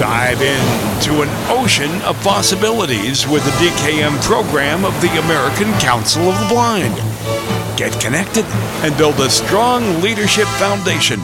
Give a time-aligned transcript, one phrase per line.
[0.00, 6.40] Dive into an ocean of possibilities with the DKM program of the American Council of
[6.40, 6.96] the Blind.
[7.76, 8.46] Get connected
[8.82, 11.20] and build a strong leadership foundation.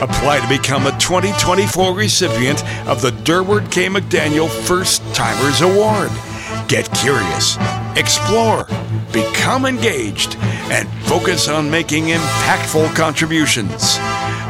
[0.00, 3.88] Apply to become a 2024 recipient of the Durward K.
[3.88, 6.10] McDaniel First Timers Award.
[6.68, 7.58] Get curious,
[7.96, 8.64] explore,
[9.12, 10.36] become engaged,
[10.72, 13.98] and focus on making impactful contributions.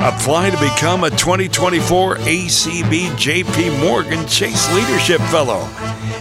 [0.00, 5.66] Apply to become a 2024 ACB JP Morgan Chase Leadership Fellow.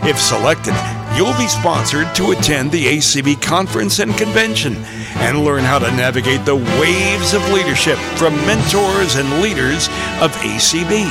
[0.08, 0.74] If selected,
[1.18, 4.78] you'll be sponsored to attend the ACB conference and convention
[5.18, 9.90] and learn how to navigate the waves of leadership from mentors and leaders
[10.22, 11.10] of ACB.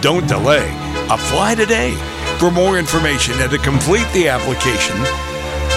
[0.00, 0.70] Don't delay.
[1.10, 1.92] Apply today.
[2.38, 4.96] For more information and to complete the application,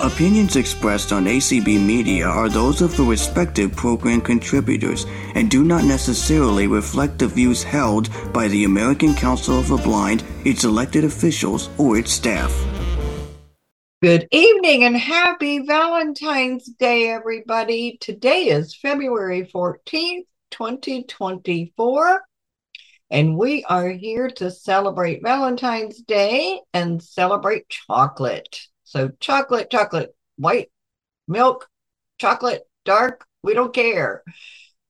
[0.01, 5.05] Opinions expressed on ACB Media are those of the respective program contributors
[5.35, 10.23] and do not necessarily reflect the views held by the American Council of the Blind,
[10.43, 12.51] its elected officials, or its staff.
[14.01, 17.99] Good evening and happy Valentine's Day, everybody.
[18.01, 22.23] Today is February 14th, 2024,
[23.11, 28.61] and we are here to celebrate Valentine's Day and celebrate chocolate.
[28.91, 30.69] So, chocolate, chocolate, white,
[31.27, 31.69] milk,
[32.19, 34.21] chocolate, dark, we don't care.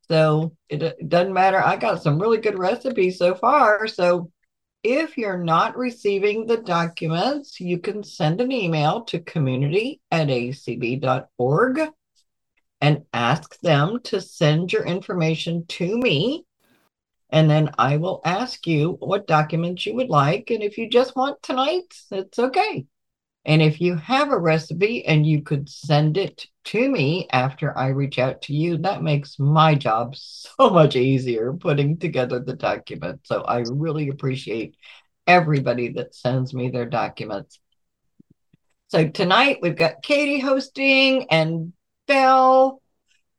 [0.10, 1.64] So, it, it doesn't matter.
[1.64, 3.88] I got some really good recipes so far.
[3.88, 4.32] So,
[4.84, 11.80] if you're not receiving the documents, you can send an email to community at acb.org
[12.82, 16.46] and ask them to send your information to me.
[17.30, 20.50] And then I will ask you what documents you would like.
[20.50, 22.88] And if you just want tonight's, it's okay.
[23.44, 27.88] And if you have a recipe and you could send it to me after I
[27.88, 33.22] reach out to you, that makes my job so much easier putting together the document.
[33.23, 34.75] So I really appreciate
[35.25, 37.59] everybody that sends me their documents.
[38.90, 41.74] So tonight we've got Katie hosting and
[42.07, 42.81] Belle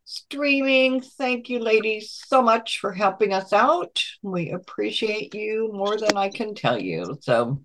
[0.05, 1.01] streaming.
[1.01, 4.03] Thank you, ladies, so much for helping us out.
[4.23, 7.19] We appreciate you more than I can tell you.
[7.21, 7.63] So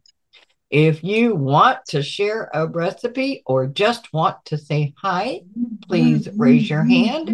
[0.70, 5.42] if you want to share a recipe or just want to say hi,
[5.88, 7.34] please raise your hand.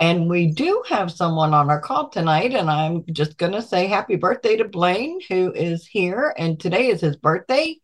[0.00, 3.86] And we do have someone on our call tonight, and I'm just going to say
[3.86, 6.34] happy birthday to Blaine, who is here.
[6.36, 7.76] And today is his birthday.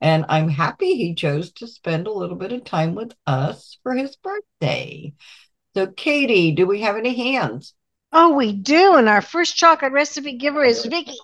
[0.00, 3.94] And I'm happy he chose to spend a little bit of time with us for
[3.94, 5.12] his birthday.
[5.74, 7.74] So, Katie, do we have any hands?
[8.12, 8.94] Oh, we do.
[8.94, 11.16] And our first chocolate recipe giver is Vicky.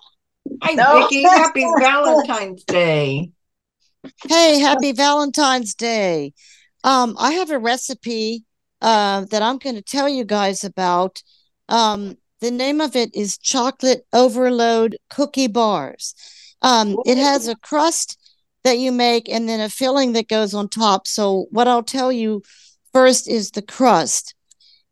[0.61, 1.03] Hi, no.
[1.03, 1.23] Vicky.
[1.23, 3.31] Happy Valentine's Day.
[4.27, 6.33] Hey, happy Valentine's Day.
[6.83, 8.43] Um, I have a recipe
[8.81, 11.23] uh, that I'm going to tell you guys about.
[11.69, 16.13] Um, the name of it is Chocolate Overload Cookie Bars.
[16.61, 18.19] Um, it has a crust
[18.63, 21.07] that you make and then a filling that goes on top.
[21.07, 22.43] So, what I'll tell you
[22.91, 24.35] first is the crust.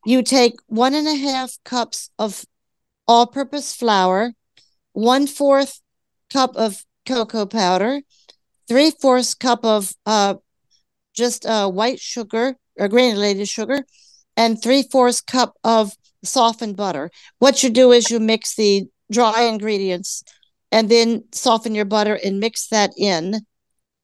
[0.06, 2.46] You take one and a half cups of
[3.08, 4.34] all purpose flour,
[4.94, 5.82] one fourth
[6.32, 8.02] cup of cocoa powder,
[8.68, 10.36] three fourths cup of uh,
[11.14, 13.86] just uh, white sugar or granulated sugar,
[14.38, 15.92] and three fourths cup of
[16.24, 17.12] softened butter.
[17.40, 20.24] What you do is you mix the dry ingredients
[20.72, 23.42] and then soften your butter and mix that in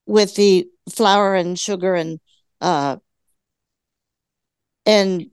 [0.06, 2.20] with the flour and sugar and
[2.60, 2.96] uh,
[4.84, 5.26] and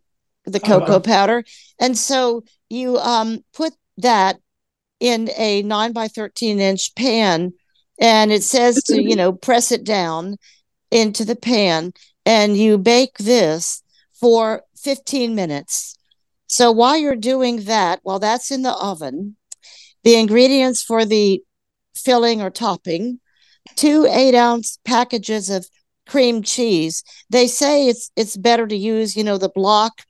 [0.46, 1.44] the oh, cocoa powder.
[1.80, 4.38] And so you um, put that
[5.00, 7.54] in a 9 by 13 inch pan
[8.00, 10.38] and it says to you know press it down
[10.92, 11.92] into the pan
[12.26, 13.84] and you bake this
[14.20, 15.98] for 15 minutes.
[16.48, 19.36] So while you're doing that while that's in the oven
[20.04, 21.44] the ingredients for the
[21.96, 23.20] filling or topping
[23.76, 25.68] two eight ounce packages of
[26.08, 27.04] cream cheese.
[27.30, 30.04] They say it's it's better to use you know the block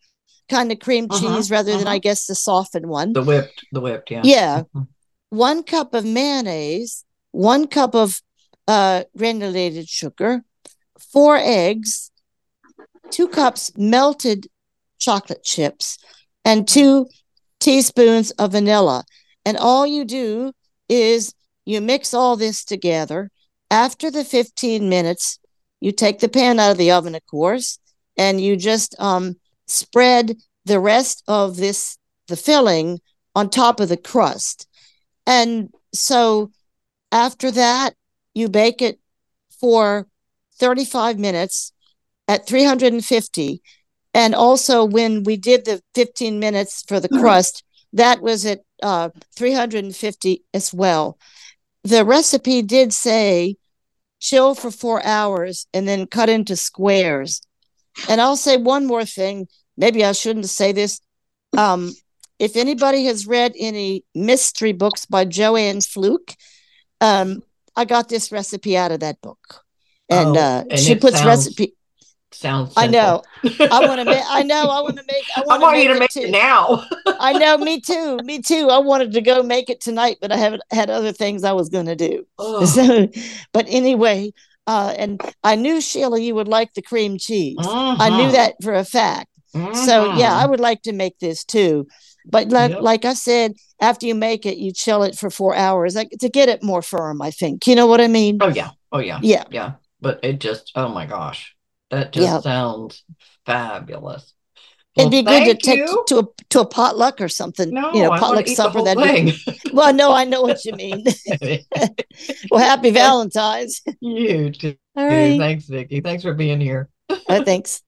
[0.50, 1.80] kind of cream uh-huh, cheese rather uh-huh.
[1.80, 3.14] than I guess the softened one.
[3.14, 4.22] The whipped, the whipped, yeah.
[4.24, 4.60] Yeah.
[4.60, 4.82] Mm-hmm.
[5.30, 8.22] One cup of mayonnaise, one cup of
[8.68, 10.44] uh, granulated sugar,
[11.00, 12.12] four eggs,
[13.12, 14.48] two cups melted
[14.98, 15.98] chocolate chips,
[16.44, 17.08] and two
[17.60, 19.04] teaspoons of vanilla.
[19.46, 20.54] And all you do
[20.90, 21.34] is
[21.66, 23.32] you mix all this together.
[23.72, 25.40] After the 15 minutes,
[25.82, 27.80] you take the pan out of the oven, of course,
[28.18, 29.36] and you just um,
[29.68, 31.98] spread the rest of this
[32.28, 33.00] the filling
[33.36, 34.68] on top of the crust
[35.26, 36.52] and so
[37.12, 37.94] after that
[38.34, 39.00] you bake it
[39.60, 40.08] for
[40.60, 41.72] 35 minutes
[42.28, 43.62] at 350
[44.14, 47.64] And also, when we did the 15 minutes for the crust,
[47.94, 51.18] that was at uh, 350 as well.
[51.84, 53.58] The recipe did say
[54.20, 57.42] chill for four hours and then cut into squares.
[58.10, 59.48] And I'll say one more thing.
[59.78, 61.02] Maybe I shouldn't say this.
[61.58, 61.94] Um,
[62.40, 66.36] if anybody has read any mystery books by Joanne Fluke,
[67.02, 67.42] um,
[67.76, 69.64] I got this recipe out of that book.
[70.10, 71.76] And, Oh, uh, and she puts sounds recipe.
[72.32, 72.74] Sounds.
[72.76, 73.24] I know.
[73.44, 74.24] I want to make.
[74.28, 74.68] I know.
[74.70, 75.24] I want to make.
[75.38, 76.22] I I want, you to make too.
[76.22, 76.86] it now.
[77.08, 77.58] I know.
[77.58, 78.18] Me too.
[78.26, 78.68] Me too.
[78.70, 81.70] I wanted to go make it tonight, but I haven't had other things I was
[81.70, 82.28] going to do.
[82.38, 82.68] Ugh.
[82.68, 83.08] So,
[83.54, 84.34] but anyway,
[84.68, 87.58] uh, and I knew Sheila, you would like the cream cheese.
[87.60, 88.32] I knew Mhm.
[88.34, 89.30] that for a fact.
[89.74, 90.50] So yeah, I Mhm.
[90.50, 91.88] would like to make this too.
[92.26, 92.82] But like, Yep.
[92.82, 96.30] like I said, after you make it, you chill it for four hours like, to
[96.30, 97.22] get it more firm.
[97.22, 98.40] I think you know what I mean.
[98.42, 98.72] Oh yeah.
[98.92, 99.20] Oh yeah.
[99.22, 99.44] Yeah.
[99.52, 99.74] Yeah.
[100.02, 100.72] But it just.
[100.76, 101.56] Oh my gosh.
[101.92, 102.40] That just Yeah.
[102.42, 103.04] sounds
[103.46, 104.34] fabulous.
[104.98, 106.04] It'd be Well, good to take you.
[106.08, 107.70] to a to a potluck or something.
[107.72, 108.82] No, you know, I want potluck to supper.
[108.84, 109.34] That thing.
[109.74, 111.04] well, no, I know what you mean.
[112.52, 113.82] well, happy Valentine's.
[114.00, 114.76] you too.
[114.96, 115.38] All right.
[115.38, 116.00] Thanks, Vicky.
[116.00, 116.90] Thanks for being here.
[117.10, 117.82] Uh, thanks.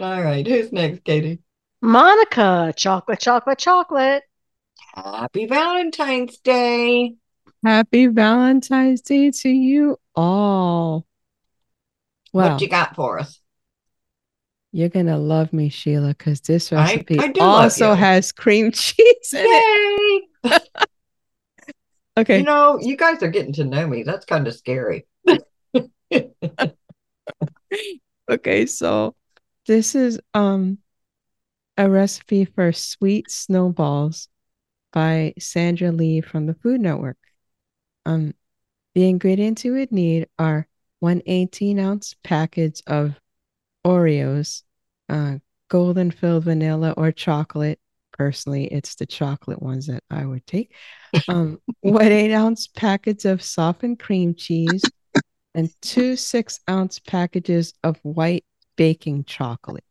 [0.00, 0.44] All right.
[0.46, 1.38] Who's next, Katie?
[1.80, 4.22] Monica, chocolate, chocolate, chocolate.
[4.94, 7.14] Happy Valentine's Day.
[7.64, 11.06] Happy Valentine's Day to you all.
[12.32, 13.38] Wow, What you got for us?
[14.74, 19.46] You're gonna love me, Sheila, because this recipe I love also has cream cheese in
[19.46, 20.28] it.
[20.44, 20.58] Yay!
[22.16, 24.04] Okay, You know, you guys are getting to know me.
[24.04, 25.04] That's kind of scary.
[28.30, 29.16] okay, so
[29.66, 30.78] this is um
[31.76, 34.28] a recipe for sweet snowballs
[34.92, 37.18] by Sandra Lee from the Food Network.
[38.06, 38.32] Um,
[38.94, 40.68] the ingredients you would need are
[41.00, 43.18] one 18 ounce package of
[43.86, 44.62] Oreos,
[45.08, 45.36] uh,
[45.68, 47.78] golden filled vanilla or chocolate.
[48.12, 50.72] Personally, it's the chocolate ones that I would take.
[51.28, 54.82] Um, one eight ounce package of softened cream cheese,
[55.54, 58.44] and two six ounce packages of white
[58.76, 59.84] baking chocolate.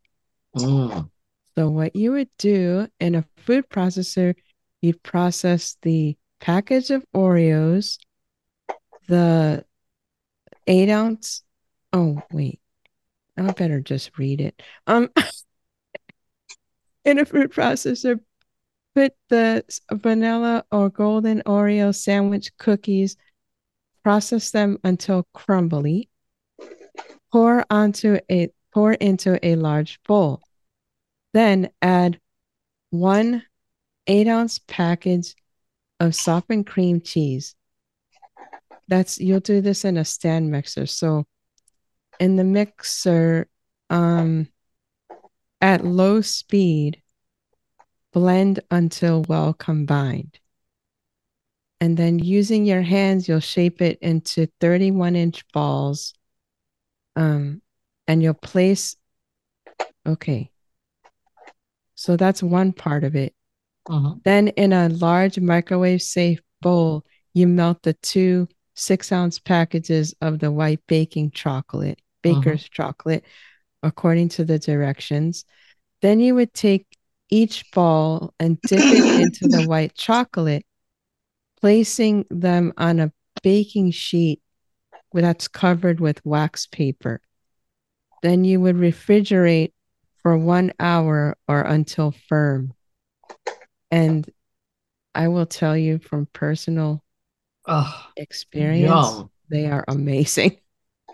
[0.56, 1.10] Mm.
[1.56, 4.34] So, what you would do in a food processor,
[4.80, 7.98] you'd process the package of Oreos,
[9.06, 9.64] the
[10.66, 11.42] eight ounce.
[11.92, 12.60] Oh, wait.
[13.36, 14.62] I better just read it.
[14.86, 15.10] Um,
[17.04, 18.20] in a food processor,
[18.94, 23.16] put the vanilla or golden Oreo sandwich cookies,
[24.02, 26.08] process them until crumbly.
[27.32, 30.40] Pour onto a pour into a large bowl.
[31.32, 32.20] Then add
[32.90, 33.42] one
[34.06, 35.34] eight ounce package
[35.98, 37.56] of softened cream cheese.
[38.86, 40.86] That's you'll do this in a stand mixer.
[40.86, 41.24] So
[42.20, 43.48] in the mixer,
[43.90, 44.48] um,
[45.60, 47.02] at low speed,
[48.12, 50.38] blend until well combined.
[51.80, 56.14] And then using your hands, you'll shape it into 31 inch balls.
[57.16, 57.60] Um,
[58.06, 58.96] and you'll place,
[60.06, 60.50] okay.
[61.94, 63.34] So that's one part of it.
[63.88, 64.22] Mhm.
[64.24, 70.38] Then in a large microwave safe bowl, you melt the two six ounce packages of
[70.38, 72.82] the white baking chocolate, baker's mm-hmm.
[72.82, 73.24] chocolate,
[73.82, 75.44] according to the directions.
[76.02, 76.86] Then you would take
[77.30, 80.66] each ball and dip it into the white chocolate,
[81.60, 84.40] placing them on a baking sheet
[85.12, 87.20] that's covered with wax paper.
[88.22, 89.72] Then you would refrigerate
[90.22, 92.72] for one hour or until firm.
[93.90, 94.28] And
[95.14, 97.04] I will tell you from personal
[97.66, 99.30] Oh, experience, Yum.
[99.48, 100.58] they are amazing.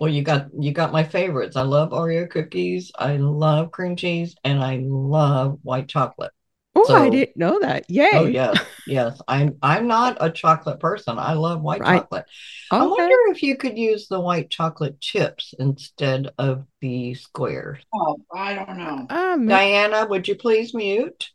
[0.00, 1.56] Well, you got you got my favorites.
[1.56, 2.90] I love Oreo cookies.
[2.98, 6.32] I love cream cheese, and I love white chocolate.
[6.74, 7.90] Oh, I didn't know that.
[7.90, 8.10] Yay.
[8.14, 9.20] Oh yes, yes.
[9.28, 11.18] I'm I'm not a chocolate person.
[11.18, 12.00] I love white Right.
[12.00, 12.24] chocolate.
[12.70, 17.84] I wonder if you could use the white chocolate chips instead of the squares.
[17.92, 19.06] Oh, I don't know.
[19.10, 21.30] Um, Diana, would you please mute?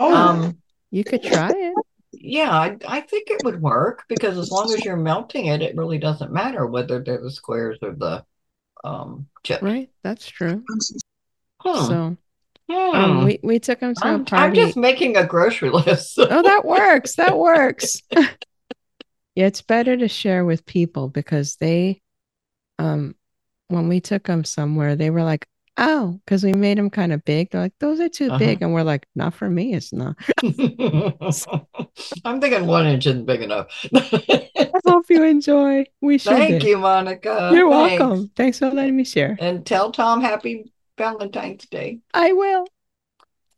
[0.00, 0.58] Oh, Um,
[0.90, 1.67] you could try it.
[2.28, 5.76] Yeah, I, I think it would work because as long as you're melting it, it
[5.76, 8.24] really doesn't matter whether they're the squares or the
[8.84, 9.62] um chips.
[9.62, 9.90] Right.
[10.02, 10.62] That's true.
[11.60, 11.84] Hmm.
[11.84, 12.16] So
[12.70, 12.94] Hmm.
[12.94, 16.18] um, we, we took them to a I'm, I'm just making a grocery list.
[16.18, 17.14] oh, that works.
[17.14, 18.02] That works.
[18.12, 18.26] yeah,
[19.36, 22.00] it's better to share with people because they,
[22.78, 23.14] um,
[23.68, 25.46] when we took them somewhere, they were like,
[25.78, 27.50] "Oh," because we made them kind of big.
[27.50, 28.38] They're like, "Those are too Uh-huh.
[28.38, 29.74] big," and we're like, "Not for me.
[29.74, 30.16] It's not."
[32.24, 33.68] I'm thinking one inch isn't big enough.
[33.94, 35.84] I hope you enjoy.
[36.00, 36.32] We should.
[36.36, 37.50] Thank you, Monica.
[37.54, 38.00] You're Thanks.
[38.00, 38.30] welcome.
[38.36, 39.36] Thanks for letting me share.
[39.40, 42.00] And tell Tom happy Valentine's Day.
[42.12, 42.66] I will.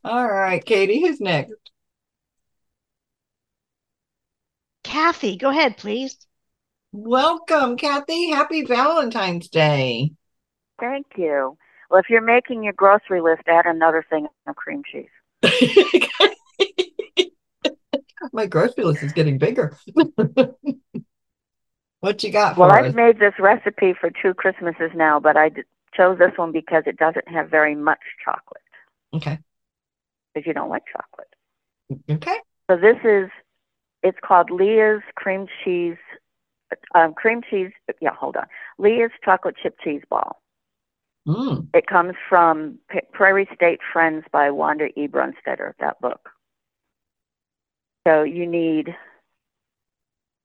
[0.03, 1.53] All right, Katie, who's next?
[4.83, 6.17] Kathy, go ahead, please.
[6.91, 8.31] Welcome, Kathy.
[8.31, 10.11] Happy Valentine's Day.
[10.79, 11.57] Thank you.
[11.91, 15.09] Well, if you're making your grocery list, add another thing of cream cheese.
[18.31, 19.77] My grocery list is getting bigger.
[21.99, 22.95] what you got Well, I've us?
[22.95, 26.95] made this recipe for two Christmases now, but I d- chose this one because it
[26.95, 28.61] doesn't have very much chocolate,
[29.13, 29.39] Okay.
[30.33, 31.27] because you don't like chocolate.
[32.09, 32.37] Okay.
[32.69, 33.29] So this is,
[34.01, 35.97] it's called Leah's cream cheese,
[36.95, 37.71] um, cream cheese.
[37.99, 38.45] Yeah, hold on.
[38.77, 40.40] Leah's chocolate chip cheese ball.
[41.27, 41.67] Mm.
[41.73, 42.79] It comes from
[43.13, 45.07] Prairie State Friends by Wanda E.
[45.07, 46.29] Brunstetter, that book.
[48.07, 48.95] So you need,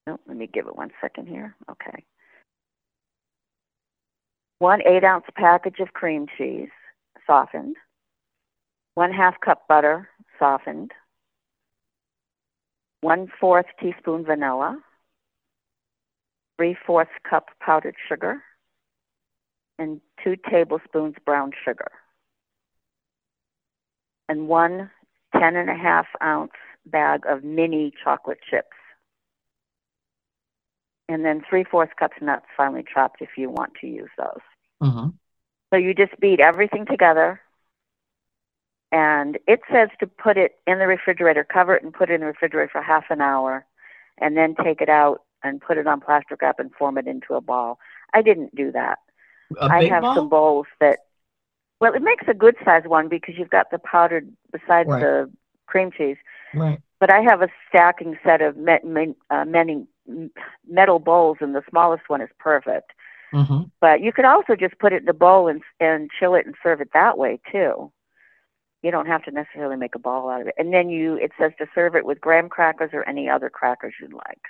[0.07, 1.57] oh, let me give it one second here.
[1.71, 2.05] Okay.
[4.59, 6.69] One eight ounce package of cream cheese,
[7.27, 7.77] softened.
[8.95, 10.93] One half cup butter, softened.
[13.01, 14.79] One fourth teaspoon vanilla.
[16.59, 18.43] Three fourths cup powdered sugar
[19.79, 21.91] and two tablespoons brown sugar,
[24.29, 24.91] and one
[25.39, 26.53] ten and a half ounce
[26.87, 28.77] bag of mini chocolate chips,
[31.09, 34.41] and then three fourths cups nuts finely chopped if you want to use those.
[34.81, 35.09] hmm
[35.73, 37.41] So you just beat everything together.
[38.93, 42.21] And it says to put it in the refrigerator, cover it and put it in
[42.21, 43.67] the refrigerator for half an hour,
[44.19, 47.35] and then take it out and put it on plastic wrap and form it into
[47.35, 47.79] a ball.
[48.15, 49.01] I didn't do that.
[49.61, 51.01] I have some bowls that,
[51.81, 55.01] well, it makes a good size one because you've got the powdered besides Right.
[55.01, 55.31] the
[55.67, 56.17] cream cheese.
[56.55, 56.81] Right.
[56.99, 59.87] But I have a stacking set of uh, many
[60.67, 62.93] metal bowls, and the smallest one is perfect.
[63.33, 66.47] hmm But you could also just put it in a bowl and and chill it
[66.47, 67.93] and serve it that way too.
[68.83, 70.55] You don't have to necessarily make a ball out of it.
[70.59, 73.95] And then you, it says to serve it with graham crackers or any other crackers
[74.01, 74.41] you'd like.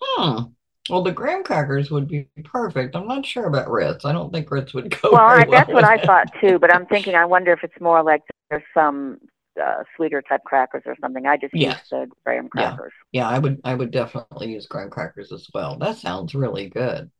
[0.00, 0.42] Hmm.
[0.90, 2.96] Well, the graham crackers would be perfect.
[2.96, 4.04] I'm not sure about Ritz.
[4.04, 6.06] I don't think Ritz would go Well, I, that's what I that.
[6.06, 6.58] thought too.
[6.58, 9.18] But I'm thinking, I wonder if it's more like there's some
[9.62, 11.26] uh, sweeter type crackers or something.
[11.26, 11.76] I just Yes.
[11.76, 12.92] use the graham crackers.
[13.12, 15.78] Yeah, yeah, I would I would definitely use graham crackers as well.
[15.78, 17.10] That sounds really good.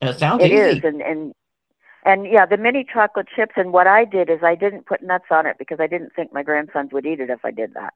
[0.00, 0.84] And it sounds It is, easy.
[0.84, 1.32] and and
[2.04, 3.54] and yeah, the mini chocolate chips.
[3.56, 6.32] And what I did is I didn't put nuts on it because I didn't think
[6.32, 7.94] my grandsons would eat it if I did that.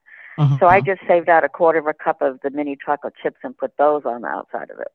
[0.60, 0.86] So I Mhm.
[0.86, 3.76] just saved out a quarter of a cup of the mini chocolate chips and put
[3.78, 4.88] those on the outside of it.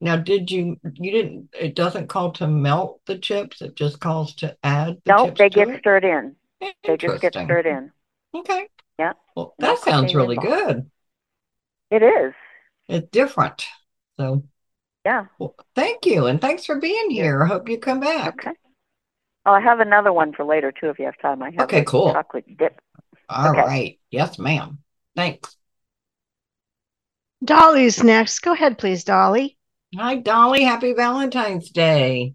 [0.00, 4.34] Now, did you you didn't it doesn't call to melt the chips, it just calls
[4.36, 5.80] to add the No, chips they to get it?
[5.80, 6.36] stirred in.
[6.86, 7.92] They just get stirred in.
[8.34, 8.68] Okay.
[8.98, 9.12] Yeah.
[9.34, 10.48] Well, No that sounds really involved.
[10.48, 10.90] good.
[11.90, 12.34] It is.
[12.88, 13.64] It's different.
[14.18, 14.44] So,
[15.04, 15.26] Yeah.
[15.38, 17.42] well, thank you, and thanks for being here.
[17.42, 18.38] I hope you come back.
[18.38, 18.52] Okay.
[19.46, 21.42] Oh, I have another one for later too if you have time.
[21.42, 22.12] I have Okay, cool.
[22.12, 22.80] chocolate dip.
[23.28, 23.62] All Okay.
[23.62, 23.98] right.
[24.10, 24.78] Yes, ma'am.
[25.16, 25.56] Thanks.
[27.44, 28.40] Dolly's next.
[28.40, 29.56] Go ahead, please, Dolly.
[29.96, 30.64] Hi, Dolly.
[30.64, 32.34] Happy Valentine's Day.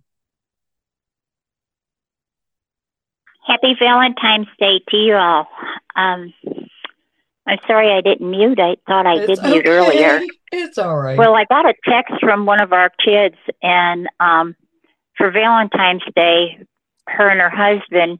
[3.45, 5.47] Happy Valentine's Day to you all.
[5.95, 6.33] Um,
[7.47, 8.59] I'm sorry I didn't mute.
[8.59, 10.21] I thought I It's did mute earlier.
[10.51, 11.17] It's all right.
[11.17, 14.55] Well, I got a text from one of our kids, and um,
[15.17, 16.63] for Valentine's Day,
[17.07, 18.19] her and her husband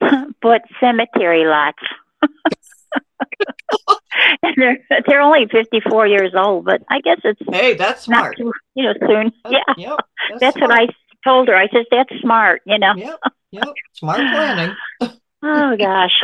[0.42, 1.82] bought cemetery lots.
[4.42, 8.36] and they're they're only 54 years old, but I guess it's hey, that's smart.
[8.36, 9.32] too you know soon.
[9.44, 10.00] That- Yeah, Yep.
[10.40, 10.88] that's what I
[11.24, 11.56] told her.
[11.56, 12.62] I said that's smart.
[12.66, 12.94] You know.
[12.96, 13.18] Yep.
[13.52, 13.68] Yep.
[13.94, 14.74] Smart planning.
[15.44, 16.22] Oh gosh.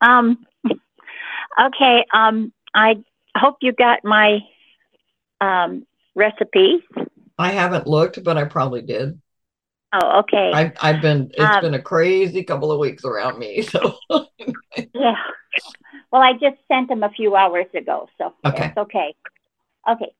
[0.00, 0.46] Um
[1.60, 3.02] okay, um I
[3.36, 4.38] hope you got my
[5.40, 6.84] um recipe.
[7.38, 9.20] I haven't looked, but I probably did.
[9.92, 10.52] Oh, okay.
[10.54, 13.62] I've I've been it's Um, been a crazy couple of weeks around me.
[13.62, 13.96] So
[14.94, 15.16] yeah.
[16.12, 18.66] Well, I just sent them a few hours ago, so Okay.
[18.66, 19.14] it's okay.
[19.88, 20.12] Okay.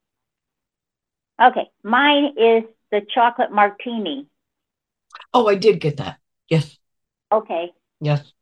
[1.40, 1.70] Okay.
[1.84, 4.26] Mine is the chocolate martini.
[5.34, 6.18] oh, I did get that.
[6.48, 6.78] Yes.
[7.30, 7.72] Okay.
[8.00, 8.32] Yes.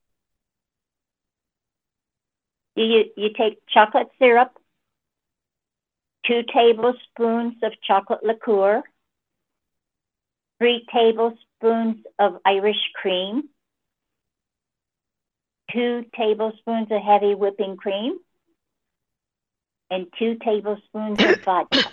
[2.76, 4.56] You you take chocolate syrup,
[6.26, 8.82] two tablespoons of chocolate liqueur,
[10.58, 13.48] three tablespoons of Irish cream,
[15.72, 18.18] two tablespoons of heavy whipping cream,
[19.90, 21.90] and two tablespoons of vodka.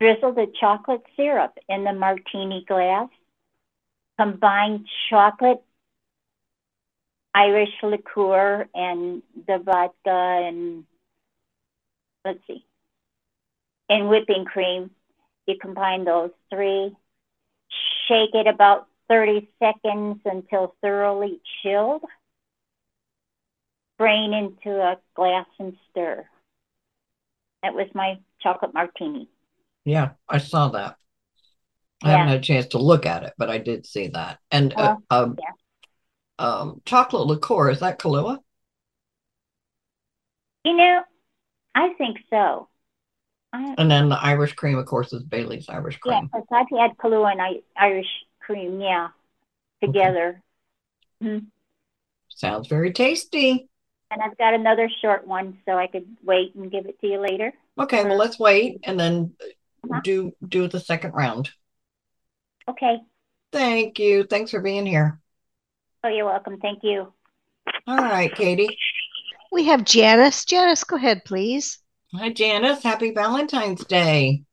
[0.00, 3.08] Drizzle the chocolate syrup in the martini glass.
[4.18, 5.62] Combine chocolate
[7.34, 10.10] Irish liqueur and the vodka
[10.46, 10.84] and
[12.24, 12.64] let's see,
[13.88, 14.90] and whipping cream.
[15.46, 16.94] You combine those three,
[18.08, 22.02] shake it about 30 seconds until thoroughly chilled.
[23.96, 26.26] Strain into a glass and stir.
[27.62, 29.28] That was my chocolate martini.
[29.84, 30.96] Yeah, I saw that.
[32.02, 32.12] I Yeah.
[32.16, 34.38] haven't had a chance to look at it, but I did see that.
[34.50, 35.36] And uh, um,
[36.38, 38.38] um, chocolate liqueur, is that Kahlua?
[40.64, 41.02] You know,
[41.74, 42.68] I think so.
[43.52, 46.30] I, And then the Irish cream, of course, is Bailey's Irish cream.
[46.32, 48.06] yeah, because I've had Kahlua and I, Irish
[48.44, 49.08] cream, yeah,
[49.82, 50.42] together.
[51.22, 51.46] Mhm.
[52.28, 53.68] Sounds very tasty.
[54.10, 57.18] And I've got another short one, so I could wait and give it to you
[57.18, 57.52] later.
[57.78, 59.34] Okay, well, let's wait and then
[59.84, 60.00] Uh-huh.
[60.02, 61.50] do do the second round.
[62.68, 63.00] Okay.
[63.52, 64.24] Thank you.
[64.24, 65.20] Thanks for being here.
[66.02, 66.58] Oh, you're welcome.
[66.60, 67.12] Thank you.
[67.86, 68.78] All right, Katie.
[69.52, 70.44] We have Janice.
[70.44, 71.78] Janice, go ahead, please.
[72.14, 72.82] Hi, Janice.
[72.82, 74.44] Happy Valentine's Day.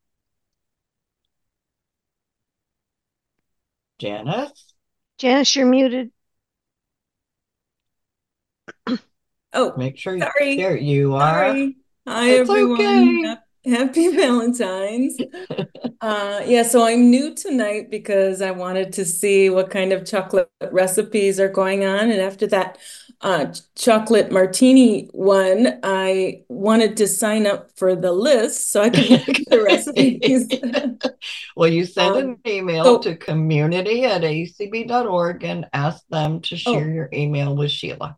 [4.01, 4.73] Janice?
[5.19, 6.11] Janice, you're muted.
[9.53, 10.55] Oh, Make sure you, Sorry.
[10.55, 11.43] there you are.
[11.45, 11.77] sorry.
[12.07, 12.79] Hi, It's everyone.
[12.79, 13.35] okay.
[13.65, 15.17] Hap- Happy Valentine's.
[16.03, 20.49] Uh, yeah, so I'm new tonight because I wanted to see what kind of chocolate
[20.71, 22.09] recipes are going on.
[22.09, 22.79] And after that
[23.21, 29.09] uh, chocolate martini one, I wanted to sign up for the list so I could
[29.11, 30.47] look at the recipes.
[31.55, 36.55] Well, you send Um, an email so- to community at acb.org and ask them to
[36.65, 36.73] Oh.
[36.73, 38.17] share your email with Sheila.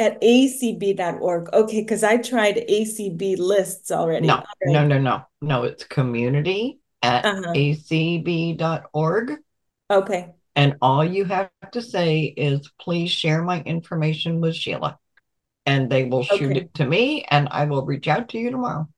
[0.00, 1.52] At acb.org.
[1.52, 4.26] Okay, because I tried ACB lists already.
[4.26, 5.22] No, no, no, no.
[5.42, 7.52] No, it's community at Uh-huh.
[7.54, 9.32] acb.org.
[9.90, 10.34] Okay.
[10.56, 14.98] And all you have to say is, please share my information with Sheila.
[15.66, 16.60] And they will shoot Okay.
[16.60, 18.88] it to me and I will reach out to you tomorrow.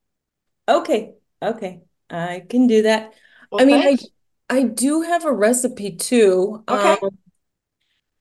[0.69, 1.15] Okay.
[1.43, 1.81] Okay.
[2.09, 3.15] I can do that.
[3.51, 3.99] Well, I mean, I.
[4.51, 6.99] I do have a recipe too, Okay.
[7.03, 7.19] um,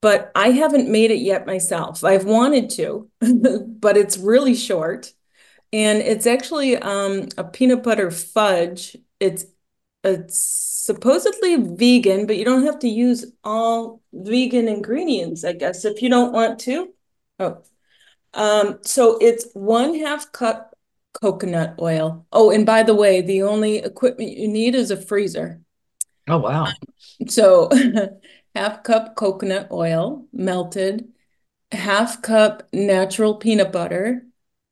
[0.01, 2.03] but I haven't made it yet myself.
[2.03, 3.09] I've wanted to,
[3.79, 5.13] but it's really short.
[5.73, 8.97] And it's actually um, a peanut butter fudge.
[9.19, 9.45] It's
[10.03, 16.01] it's supposedly vegan, but you don't have to use all vegan ingredients, I guess, if
[16.01, 16.91] you don't want to.
[17.39, 17.61] Oh,
[18.33, 20.75] um, so it's one half cup
[21.13, 22.25] coconut oil.
[22.31, 25.61] Oh, and by the way, the only equipment you need is a freezer.
[26.27, 26.67] Oh, wow.
[27.27, 27.69] So
[28.55, 31.11] half cup coconut oil melted,
[31.71, 34.25] half cup natural peanut butter,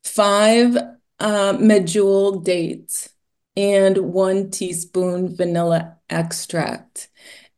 [0.04, 0.76] five
[1.20, 3.10] uh, medjool dates,
[3.56, 7.10] and one teaspoon vanilla extract.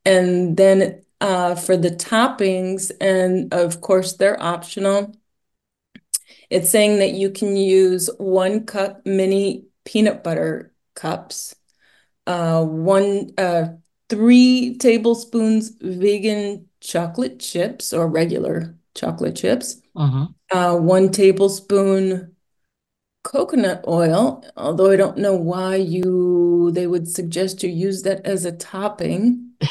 [0.06, 5.16] And then uh, for the toppings, and of course they're optional,
[6.50, 11.56] it's saying that you can use one cup mini peanut butter cups,
[12.28, 13.70] uh, one uh,
[14.12, 22.36] three tablespoons vegan chocolate chips or regular chocolate chips, hmm uh, one tablespoon
[23.24, 28.46] coconut oil, although I don't know why you they would suggest you use that as
[28.46, 29.52] a topping.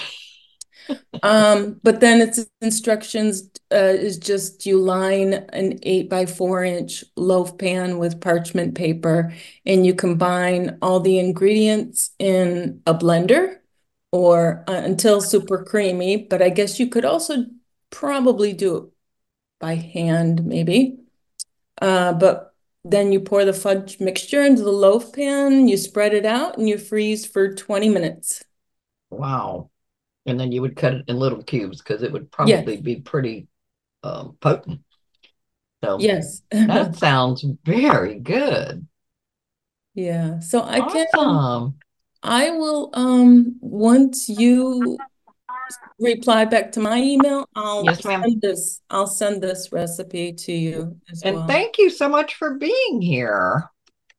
[1.22, 7.04] Um, but then its instructions uh, is just you line an eight by four inch
[7.16, 9.32] loaf pan with parchment paper
[9.66, 13.59] and you combine all the ingredients in a blender
[14.12, 16.16] or uh, until super creamy.
[16.16, 17.46] But I guess you could also
[17.90, 18.84] probably do it
[19.60, 20.98] by hand, maybe.
[21.80, 26.26] Uh, but then you pour the fudge mixture into the loaf pan, you spread it
[26.26, 28.44] out, and you freeze for 20 minutes.
[29.10, 29.70] Wow.
[30.26, 32.64] And then you would cut it in little cubes because it would Yes.
[32.66, 33.48] probably be pretty
[34.02, 34.80] um, potent.
[35.82, 36.42] So Yes.
[36.50, 38.86] that sounds very good.
[39.94, 40.40] Yeah.
[40.40, 41.79] So I can Awesome.
[42.22, 44.98] I will um once you
[45.98, 51.00] reply back to my email, I'll Yes, send this I'll send this recipe to you
[51.10, 51.32] as well.
[51.32, 51.48] And well.
[51.48, 53.70] thank you so much for being here.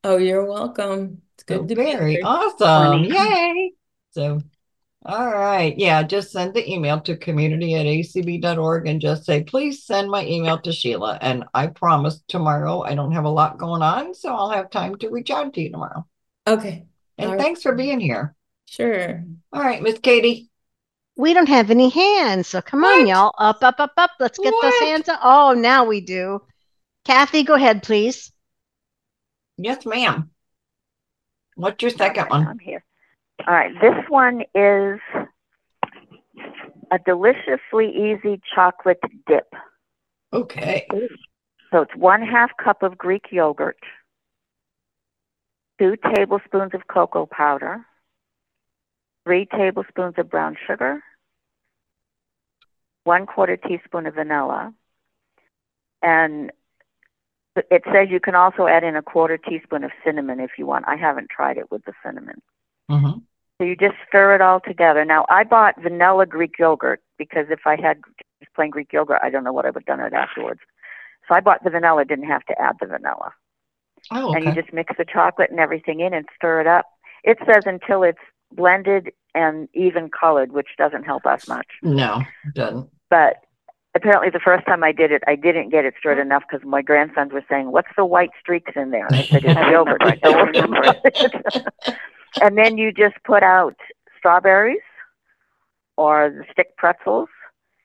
[0.04, 1.22] Oh, you're welcome.
[1.36, 2.24] It's good to be very here.
[2.24, 3.04] awesome.
[3.06, 3.72] Yay.
[4.12, 4.42] So,
[5.06, 5.78] all right.
[5.78, 10.26] Yeah, just send the email to community at acb.org and just say, please send my
[10.26, 11.18] email to Sheila.
[11.22, 14.96] And I promise tomorrow I don't have a lot going on, so I'll have time
[14.98, 16.06] to reach out to you tomorrow.
[16.48, 16.88] Okay.
[17.22, 17.42] And All right.
[17.42, 18.36] thanks for being here.
[18.66, 19.24] Sure.
[19.54, 20.50] All right, Miss Katie.
[21.16, 23.34] We don't have any hands, so come on, y'all.
[23.38, 24.12] Up, up, up, up.
[24.20, 25.20] Let's get those hands up.
[25.24, 26.42] Oh, now we do.
[27.06, 28.32] Kathy, go ahead, please.
[29.58, 30.32] Yes, ma'am.
[31.56, 32.48] What's your second Okay, one?
[32.48, 32.84] I'm here.
[33.48, 35.00] All right, this one is
[36.92, 39.54] a deliciously easy chocolate dip.
[40.34, 40.88] Okay.
[41.72, 43.78] So it's one half cup of Greek yogurt,
[45.82, 47.84] two tablespoons of cocoa powder,
[49.26, 51.02] three tablespoons of brown sugar,
[53.04, 54.74] one quarter teaspoon of vanilla,
[56.04, 56.52] and
[57.56, 60.86] it says you can also add in a quarter teaspoon of cinnamon if you want.
[60.88, 62.42] I haven't tried it with the cinnamon.
[62.90, 63.20] Mm-hmm.
[63.58, 65.04] So you just stir it all together.
[65.04, 68.02] Now I bought vanilla Greek yogurt because if I had
[68.40, 70.60] just plain Greek yogurt, I don't know what I would have done it afterwards.
[71.28, 73.34] So I bought the vanilla, didn't have to add the vanilla.
[74.12, 76.86] Oh, And you just mix the chocolate and everything in and stir it up.
[77.24, 78.20] It says until it's
[78.52, 81.68] blended and even colored, which doesn't help us much.
[81.82, 82.90] No, it doesn't.
[83.10, 83.38] But
[83.96, 86.82] apparently the first time I did it, I didn't get it stirred enough because my
[86.82, 90.16] grandsons were saying, "What's the white streaks in there?" And I said, "It's yogurt." I
[90.16, 91.96] don't remember it.
[92.42, 93.76] and then you just put out
[94.18, 94.82] strawberries
[95.98, 97.30] or the stick pretzels.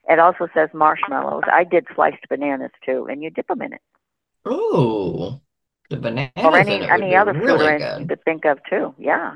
[0.09, 1.43] It also says marshmallows.
[1.53, 3.81] I did sliced bananas too, and you dip them in it,
[4.49, 5.41] Ooh,
[5.91, 8.09] the bananas or any any other really anything you good.
[8.09, 8.95] could think of too.
[8.99, 9.35] Yeah.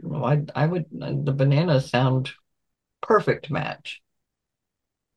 [0.00, 2.30] Well, I I would the bananas sound
[3.02, 4.02] perfect match.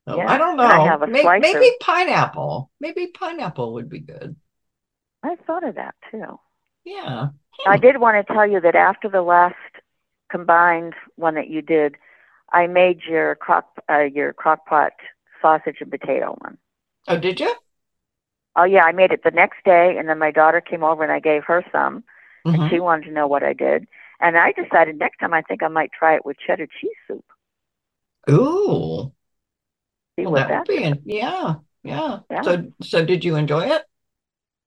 [0.08, 0.86] So, Yeah, I don't I know.
[0.86, 1.40] have a May- slicer.
[1.40, 2.72] maybe pineapple.
[2.80, 4.36] Maybe pineapple would be good.
[5.24, 6.40] I thought of that too.
[6.86, 7.28] Yeah.
[7.68, 9.56] I did want to tell you that after the last
[10.32, 11.96] combined one that you did,
[12.54, 14.94] I made your crock uh, your crock pot
[15.42, 16.58] sausage and potato one.
[17.08, 17.54] Oh, did you?
[18.60, 21.14] Oh yeah, I made it the next day, and then my daughter came over and
[21.14, 22.04] I gave her some,
[22.52, 22.70] and Mhm.
[22.70, 23.88] she wanted to know what I did.
[24.20, 27.24] And I decided next time I think I might try it with cheddar cheese soup.
[28.30, 29.12] Ooh.
[30.20, 32.20] See Well, what that would be in, yeah, yeah.
[32.32, 32.44] Yeah.
[32.44, 33.84] So so did you enjoy it?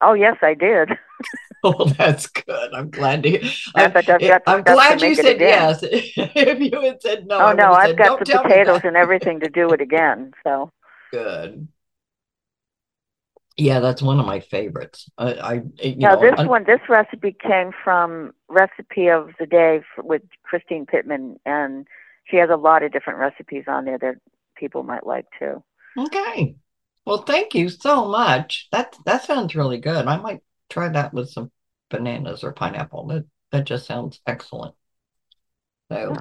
[0.00, 0.90] Oh yes, I did.
[1.64, 2.74] Oh, that's good.
[2.74, 3.40] I'm glad to hear.
[3.74, 5.80] I'm, I just got I'm glad you said yes.
[5.82, 9.48] If you had said no, oh no, I've said, got the potatoes and everything to
[9.48, 10.32] do it again.
[10.44, 10.70] So
[11.12, 11.68] Good.
[13.56, 15.08] Yeah, that's one of my favorites.
[15.18, 19.46] I, I you now know, this un- one, this recipe came from recipe of the
[19.46, 21.86] day f- with Christine Pittman, and
[22.24, 24.16] she has a lot of different recipes on there that
[24.56, 25.62] people might like too.
[25.98, 26.56] Okay.
[27.04, 28.68] Well, thank you so much.
[28.72, 30.06] That that sounds really good.
[30.06, 31.50] I might try that with some
[31.90, 33.06] bananas or pineapple.
[33.08, 34.74] That that just sounds excellent.
[35.90, 36.16] So,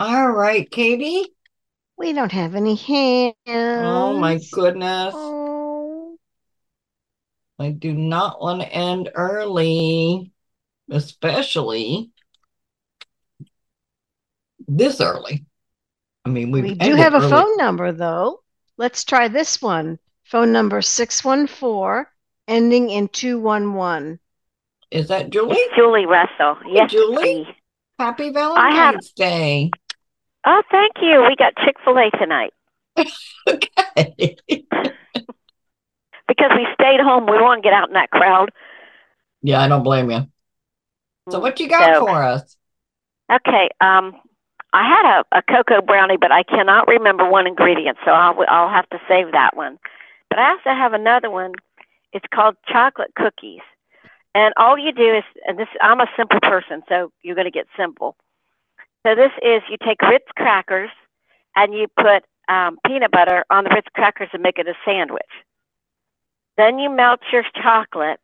[0.00, 1.32] all right, Katie.
[1.96, 3.34] We don't have any hands.
[3.46, 5.14] Oh my goodness.
[7.64, 10.30] I do not want to end early,
[10.90, 12.10] especially
[14.68, 15.46] this early.
[16.24, 18.40] I mean, we've We do ended have a phone number though.
[18.76, 19.98] Let's try this one.
[20.24, 22.06] Phone number 614
[22.48, 24.18] ending in 211.
[24.90, 25.56] Is that Julie?
[25.56, 26.58] It's Julie Russell.
[26.66, 27.14] Yes, Julie.
[27.14, 27.56] it's me.
[27.98, 28.94] Happy I have.
[28.94, 29.70] Valentine's Day.
[30.46, 31.24] Oh, thank you.
[31.26, 32.52] We got Chick Fil A tonight
[33.48, 34.36] Okay.
[36.28, 37.26] Because we stayed home.
[37.26, 38.50] We want to get out in that crowd.
[39.42, 40.26] Yeah, I don't blame you.
[41.30, 42.56] So what you got So- for us?
[43.32, 43.70] Okay.
[43.80, 44.20] Um,
[44.74, 48.68] I had a, a cocoa brownie, but I cannot remember one ingredient, so I'll I'll
[48.68, 49.78] have to save that one.
[50.28, 51.52] But I also have another one.
[52.12, 53.60] It's called chocolate cookies,
[54.34, 57.52] and all you do is, and this I'm a simple person, so you're going to
[57.52, 58.16] get simple.
[59.06, 60.90] So this is you take Ritz crackers,
[61.54, 65.22] and you put um, peanut butter on the Ritz crackers and make it a sandwich.
[66.56, 68.20] Then you melt your chocolate,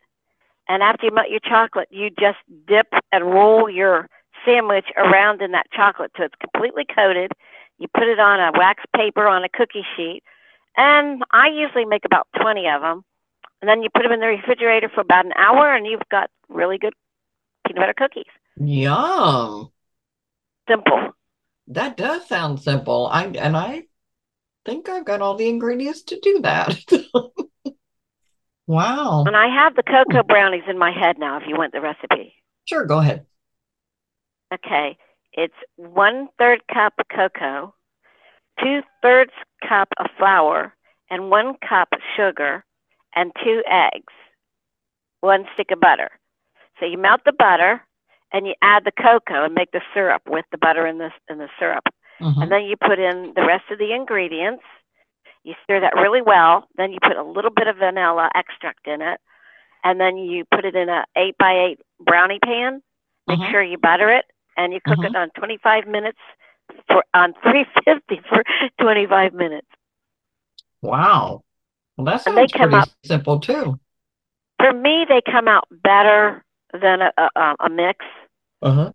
[0.68, 4.08] and after you melt your chocolate, you just dip and roll your
[4.44, 7.32] sandwich around in that chocolate so it's completely coated.
[7.78, 10.22] You put it on a wax paper on a cookie sheet,
[10.76, 13.04] and I usually make about 20 of them.
[13.60, 16.30] And then you put them in the refrigerator for about an hour, and you've got
[16.48, 16.94] really good
[17.66, 18.32] peanut butter cookies.
[18.56, 19.70] Yum.
[20.68, 21.12] Simple.
[21.68, 23.08] That does sound simple.
[23.10, 23.84] I and I
[24.64, 26.78] think I've got all the ingredients to do that.
[28.70, 29.24] Wow.
[29.26, 32.34] And I have the cocoa brownies in my head now if you want the recipe.
[32.66, 33.26] Sure, go ahead.
[34.54, 34.96] Okay.
[35.32, 37.74] It's one third cup cocoa,
[38.62, 39.32] two thirds
[39.68, 40.72] cup of flour,
[41.10, 42.64] and one cup sugar,
[43.16, 44.12] and two eggs,
[45.18, 46.10] one stick of butter.
[46.78, 47.84] So you melt the butter,
[48.32, 51.40] and you add the cocoa and make the syrup with the butter and the and
[51.40, 51.88] the syrup.
[52.20, 52.42] Mhm.
[52.42, 54.62] And then you put in the rest of the ingredients.
[55.44, 56.68] You stir that really well.
[56.76, 59.20] Then you put a little bit of vanilla extract in it,
[59.82, 62.82] and then you put it in a eight by eight brownie pan.
[63.26, 63.50] Make Mhm.
[63.50, 64.26] sure you butter it,
[64.56, 65.06] and you cook Mhm.
[65.10, 66.18] it on 25 minutes
[66.88, 68.44] for on 350 for
[68.80, 69.66] 25 minutes.
[70.82, 71.42] Wow.
[71.96, 73.78] Well, that And they sounds come pretty up- simple too.
[74.58, 78.04] For me, they come out better than a, a, a mix,
[78.62, 78.92] Uh-huh.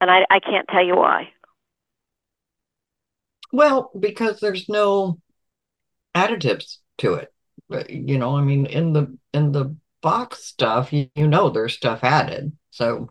[0.00, 1.32] and I, I can't tell you why.
[3.52, 5.20] Well, because there's no
[6.14, 7.32] additives to it.
[7.68, 11.74] But, You know, I mean, in the in the box stuff, you, you know there's
[11.74, 12.52] stuff added.
[12.70, 13.10] So,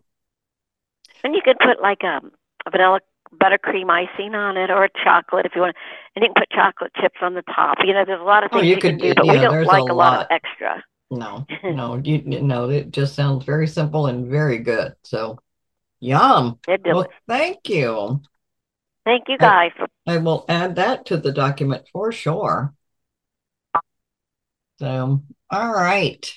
[1.22, 2.32] And you could put like um,
[2.66, 3.00] a vanilla
[3.34, 5.76] buttercream icing on it or chocolate if you want.
[6.14, 7.78] And you can put chocolate chips on the top.
[7.84, 9.26] You know, there's a lot of Oh, things you you, can could do, do- but
[9.28, 10.84] we don't there's like a lot of extra.
[11.10, 14.94] No, no, you, you know, it just sounds very simple and very good.
[15.04, 15.38] So,
[16.00, 16.60] yum.
[16.86, 18.22] Well, thank you.
[19.04, 19.70] Thank you guys.
[19.76, 22.74] for I will add that to the document for sure.
[24.78, 26.32] So, all right.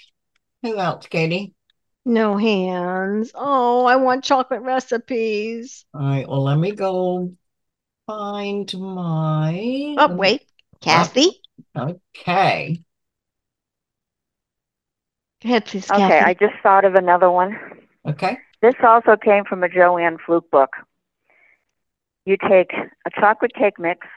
[0.63, 1.53] Who else, Katie?
[2.05, 3.31] No hands.
[3.35, 5.85] Oh, I want chocolate recipes.
[5.93, 7.33] All right, well, let me go
[8.05, 9.95] find my.
[9.97, 10.43] Oh, wait.
[10.79, 11.41] Kathy?
[11.75, 12.81] Okay.
[15.43, 17.57] Go ahead, please, Okay, I just thought of another one.
[18.07, 18.37] Okay.
[18.61, 20.71] This also came from a Joanne Fluke book.
[22.25, 24.07] You take a chocolate cake mix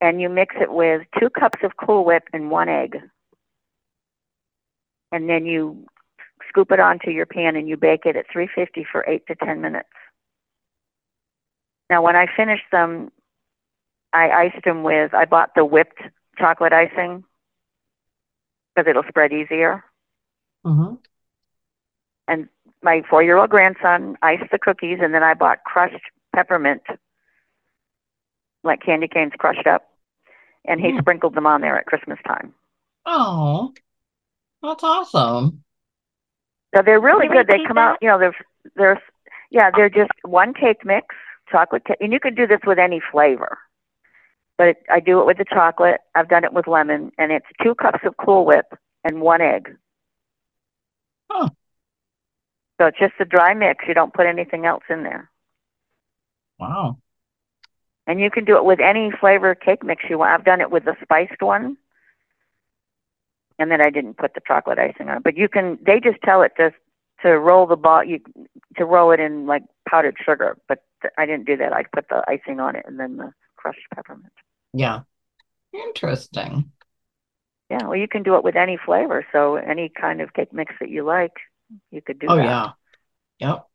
[0.00, 2.98] and you mix it with two cups of Cool Whip and one egg.
[5.12, 5.86] And then you
[6.48, 9.60] scoop it onto your pan and you bake it at 350 for 8 to 10
[9.60, 9.88] minutes.
[11.88, 13.10] Now, when I finished them,
[14.12, 16.00] I iced them with, I bought the whipped
[16.38, 17.24] chocolate icing
[18.74, 19.84] because it'll spread easier
[20.66, 20.96] Mm-hmm.
[22.28, 22.48] and
[22.82, 26.02] my four year old grandson iced the cookies and then I bought crushed
[26.34, 26.82] peppermint,
[28.62, 29.89] like candy canes crushed up,
[30.64, 31.00] and he Mm.
[31.00, 32.54] sprinkled them on there at Christmas time.
[33.06, 33.72] Oh,
[34.62, 35.64] that's awesome.
[36.74, 37.46] So they're really Can good.
[37.46, 38.36] They repeat come out, you know, they're
[38.76, 39.02] they're
[39.50, 41.06] yeah, they're just one cake mix,
[41.50, 43.58] chocolate cake, and you can do this with any flavor.
[44.58, 46.00] But it, I do it with the chocolate.
[46.14, 48.66] I've done it with lemon, and it's two cups of Cool Whip
[49.04, 49.74] and one egg.
[51.30, 51.48] Huh.
[52.80, 53.84] So it's just a dry mix.
[53.88, 55.30] You don't put anything else in there.
[56.58, 56.98] Wow.
[58.10, 60.32] And you can do it with any flavor cake mix you want.
[60.32, 61.76] I've done it with the spiced one.
[63.56, 65.22] And then I didn't put the chocolate icing on.
[65.22, 66.72] But you can they just tell it to
[67.22, 68.18] to roll the ball you
[68.78, 70.82] to roll it in like powdered sugar, but
[71.16, 71.72] I didn't do that.
[71.72, 74.32] I put the icing on it and then the crushed peppermint.
[74.72, 75.02] Yeah.
[75.72, 76.72] Interesting.
[77.70, 80.74] Yeah, well you can do it with any flavor, so any kind of cake mix
[80.80, 81.34] that you like,
[81.92, 82.32] you could do that.
[82.32, 82.44] Oh, that.
[83.38, 83.50] yeah.
[83.50, 83.66] Yep.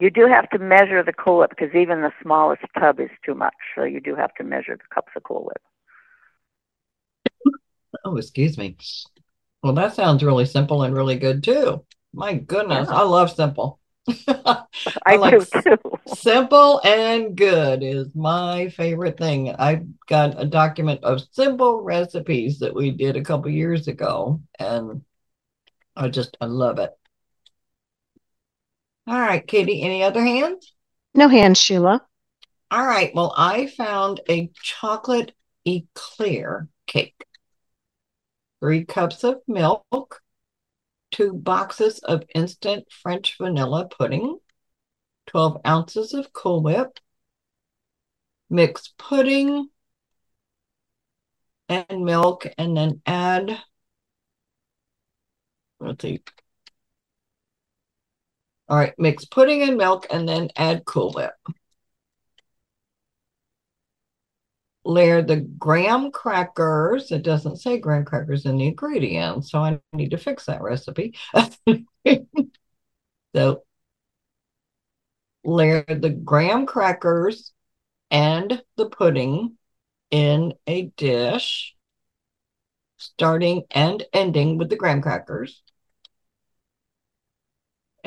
[0.00, 3.34] You do have to measure the Cool Whip because even the smallest tub is too
[3.34, 3.54] much.
[3.74, 5.62] So you do have to measure the cups of Cool Whip.
[8.04, 8.76] Oh, excuse me.
[9.62, 11.84] Well, that sounds really simple and really good too.
[12.12, 12.94] My goodness, Yeah.
[12.94, 13.80] I love simple.
[14.28, 15.78] I, like do too.
[16.06, 19.54] Simple and good is my favorite thing.
[19.54, 25.02] I've got a document of simple recipes that we did a couple years ago, and
[25.96, 26.92] I just I love it.
[29.08, 30.74] All right, Katie, any other hands?
[31.14, 32.06] No hands, Sheila.
[32.70, 35.32] All right, well, I found a chocolate
[35.66, 37.24] eclair cake.
[38.60, 40.20] Three cups of milk,
[41.10, 44.40] two boxes of instant French vanilla pudding,
[45.28, 46.98] 12 ounces of Cool Whip,
[48.50, 49.70] mix pudding
[51.70, 53.58] and milk, and then add,
[55.80, 56.20] let's see.
[58.68, 61.32] All right, mix pudding and milk, and then add Cool Whip.
[64.88, 67.12] layer the graham crackers.
[67.12, 71.14] It doesn't say graham crackers in the ingredients, so I need to fix that recipe.
[73.34, 73.62] so
[75.44, 77.52] layer the graham crackers
[78.10, 79.56] and the pudding
[80.10, 81.74] in a dish,
[82.96, 85.62] starting and ending with the graham crackers.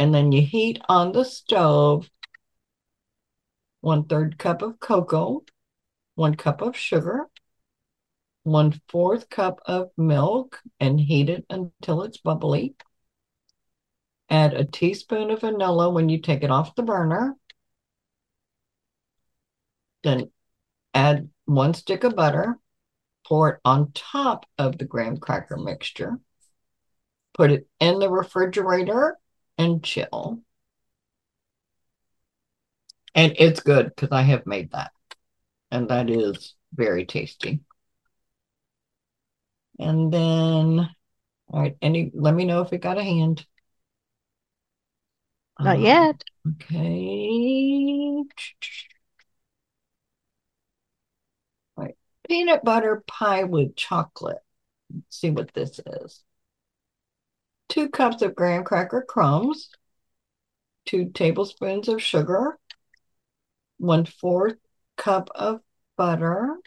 [0.02, 2.10] And then you heat on the stove
[3.82, 5.44] one third cup of cocoa,
[6.16, 7.28] one cup of sugar,
[8.42, 12.74] one fourth cup of milk, and heat it until it's bubbly.
[14.28, 17.36] Add a teaspoon of vanilla when you take it off the burner.
[20.02, 20.32] Then
[20.96, 22.58] add one stick of butter,
[23.28, 26.20] pour it on top of the graham cracker mixture,
[27.36, 29.20] put it in the refrigerator
[29.62, 30.42] and chill.
[33.14, 34.92] And it's good because I have made that
[35.72, 37.62] and that is very tasty.
[39.80, 40.90] And then,
[41.48, 43.46] all right, any, let me know if it got a hand.
[45.60, 46.24] Not Um, yet.
[46.62, 48.24] Okay.
[51.78, 51.96] All right,
[52.28, 54.40] peanut butter pie with chocolate.
[54.94, 56.24] Let's see what this is.
[57.72, 59.70] Two cups of graham cracker crumbs,
[60.86, 62.60] two tablespoons of sugar,
[63.78, 64.58] one fourth
[64.98, 65.62] cup of
[65.96, 66.58] butter,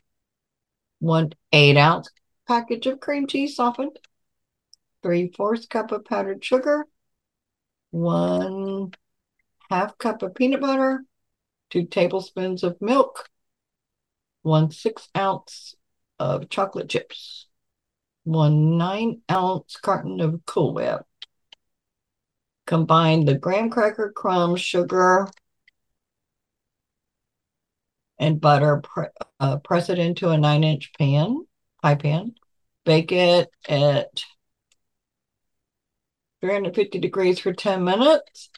[1.01, 2.09] one eight ounce
[2.49, 3.99] package of cream cheese softened,
[5.03, 6.87] three fourths cup of powdered sugar,
[7.91, 8.91] one
[9.69, 11.05] half cup of peanut butter,
[11.69, 13.29] two tablespoons of milk,
[14.41, 15.75] one six ounce
[16.19, 17.47] of chocolate chips,
[18.25, 21.03] one nine ounce carton of Cool Whip.
[22.67, 25.29] Combine the graham cracker crumbs, sugar,
[28.19, 28.81] and butter.
[28.83, 29.07] Pre-
[29.39, 31.47] uh, press it into a nine inch pan,
[31.83, 32.35] pie pan.
[32.85, 34.25] Bake it at
[36.41, 38.51] 350 degrees for 10 minutes.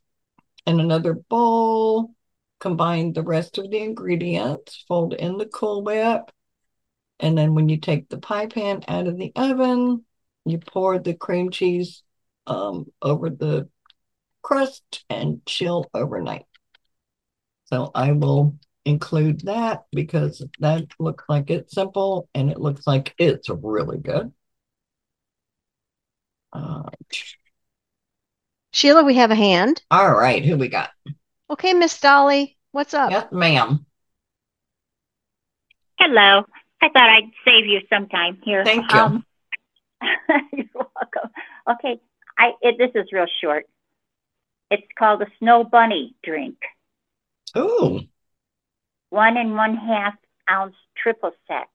[0.67, 2.15] In another bowl,
[2.59, 6.31] combine the rest of the ingredients, fold in the Cool Whip,
[7.21, 10.05] and then when you take the pie pan out of the oven,
[10.45, 12.03] you pour the cream cheese
[12.47, 13.69] um, over the
[14.43, 16.47] crust and chill overnight.
[17.67, 23.15] So I will include that because that looks like it's simple and it looks like
[23.19, 24.33] it's really good.
[26.53, 26.85] Uh,
[28.71, 29.83] Sheila, we have a hand.
[29.91, 30.91] all right, who we got?
[31.51, 33.11] Okay, Miss Dolly, what's up?
[33.11, 33.85] Yes, ma'am.
[35.99, 36.45] Hello.
[36.83, 38.65] I thought I'd save you some time here.
[38.65, 38.99] Thank you.
[38.99, 39.25] Um,
[40.53, 41.31] you're welcome.
[41.71, 41.99] Okay,
[42.39, 43.67] I it, this is real short.
[44.71, 46.57] It's called a snow bunny drink.
[47.55, 48.01] Oh,
[49.11, 50.15] One and one half
[50.51, 51.69] ounce triple sec.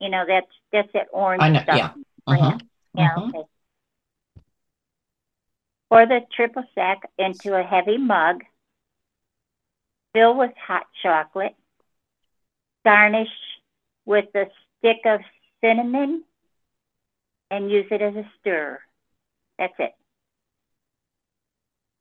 [0.00, 1.76] You know that's that's that orange I know, stuff.
[1.76, 1.92] yeah.
[2.26, 2.58] Uh-huh,
[2.94, 3.14] Yeah.
[3.16, 3.26] uh-huh.
[3.28, 3.48] Okay.
[5.90, 8.42] Pour the triple sec into a heavy mug.
[10.14, 11.54] Fill with hot chocolate.
[12.84, 13.28] Garnish
[14.08, 14.46] with a
[14.78, 15.20] stick of
[15.62, 16.24] cinnamon
[17.50, 18.80] and use it as a stir.
[19.58, 19.92] That's it.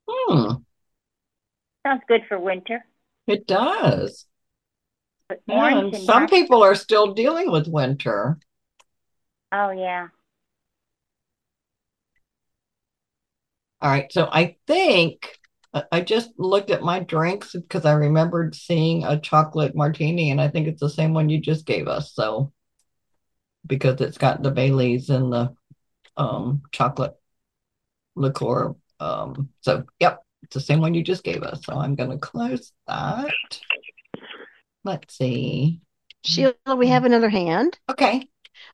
[0.07, 0.63] Hmm,
[1.85, 2.83] Sounds good for winter.
[3.27, 4.25] it does.
[5.27, 8.39] But Yeah, and and some dark- people are still dealing with winter.
[9.51, 10.07] Oh yeah.
[13.81, 15.37] All right, so I think
[15.91, 20.47] I just looked at my drinks because I remembered seeing a chocolate martini, and I
[20.47, 22.13] think it's the same one you just gave us.
[22.13, 22.51] So
[23.65, 25.53] because it's got the Baileys and the
[26.15, 27.15] um chocolate
[28.15, 28.75] liqueur.
[28.99, 31.65] Um, so yep, it's the same one you just gave us.
[31.65, 33.33] So I'm gonna close that.
[34.83, 35.81] Let's see.
[36.23, 37.77] Sheila, we have another hand.
[37.89, 38.27] Okay.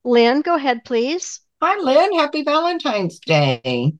[0.04, 1.40] Lynn, go ahead, please.
[1.62, 2.18] Hi, Lynn.
[2.18, 3.94] Happy Valentine's Day.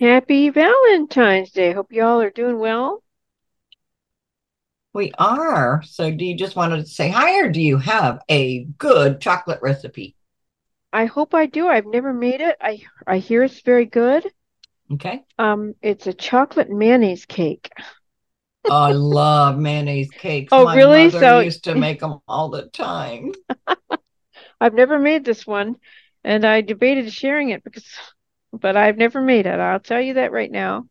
[0.00, 1.72] Happy Valentine's Day.
[1.72, 3.02] Hope you all are doing well.
[4.92, 5.82] We are.
[5.84, 9.60] So do you just want to say hi or do you have a good chocolate
[9.62, 10.16] recipe?
[10.92, 11.68] I hope I do.
[11.68, 12.56] I've never made it.
[12.60, 14.26] I I hear it's very good.
[14.92, 15.24] Okay.
[15.38, 17.70] Um, it's a chocolate mayonnaise cake.
[18.64, 20.48] Oh, I love mayonnaise cakes.
[20.52, 21.04] Oh, My really?
[21.06, 23.32] mother So- used to make them all the time.
[24.60, 25.76] I've never made this one,
[26.24, 27.86] and I debated sharing it because,
[28.52, 29.58] but I've never made it.
[29.60, 30.88] I'll tell you that right now.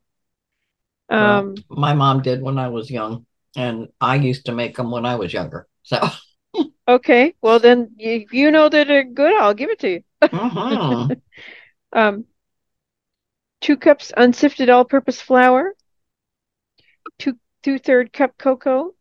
[1.17, 4.91] Well, Um, my mom did when I was young, and I used to make them
[4.91, 5.67] when I was younger.
[5.83, 5.99] So,
[6.87, 7.33] okay.
[7.41, 10.03] Well, then if you know that they're good, I'll give it to you.
[10.31, 11.17] mhm.
[11.93, 12.25] Um,
[13.61, 15.75] two cups unsifted all-purpose flour,
[17.19, 18.95] two two-third cup cocoa,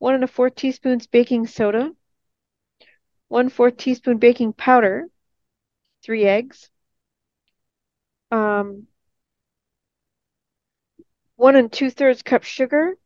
[0.00, 1.92] one and a fourth teaspoons baking soda,
[3.28, 5.08] one fourth teaspoon baking powder,
[6.02, 6.70] three eggs,
[8.30, 8.86] um,
[11.36, 12.96] one and two-thirds cup sugar,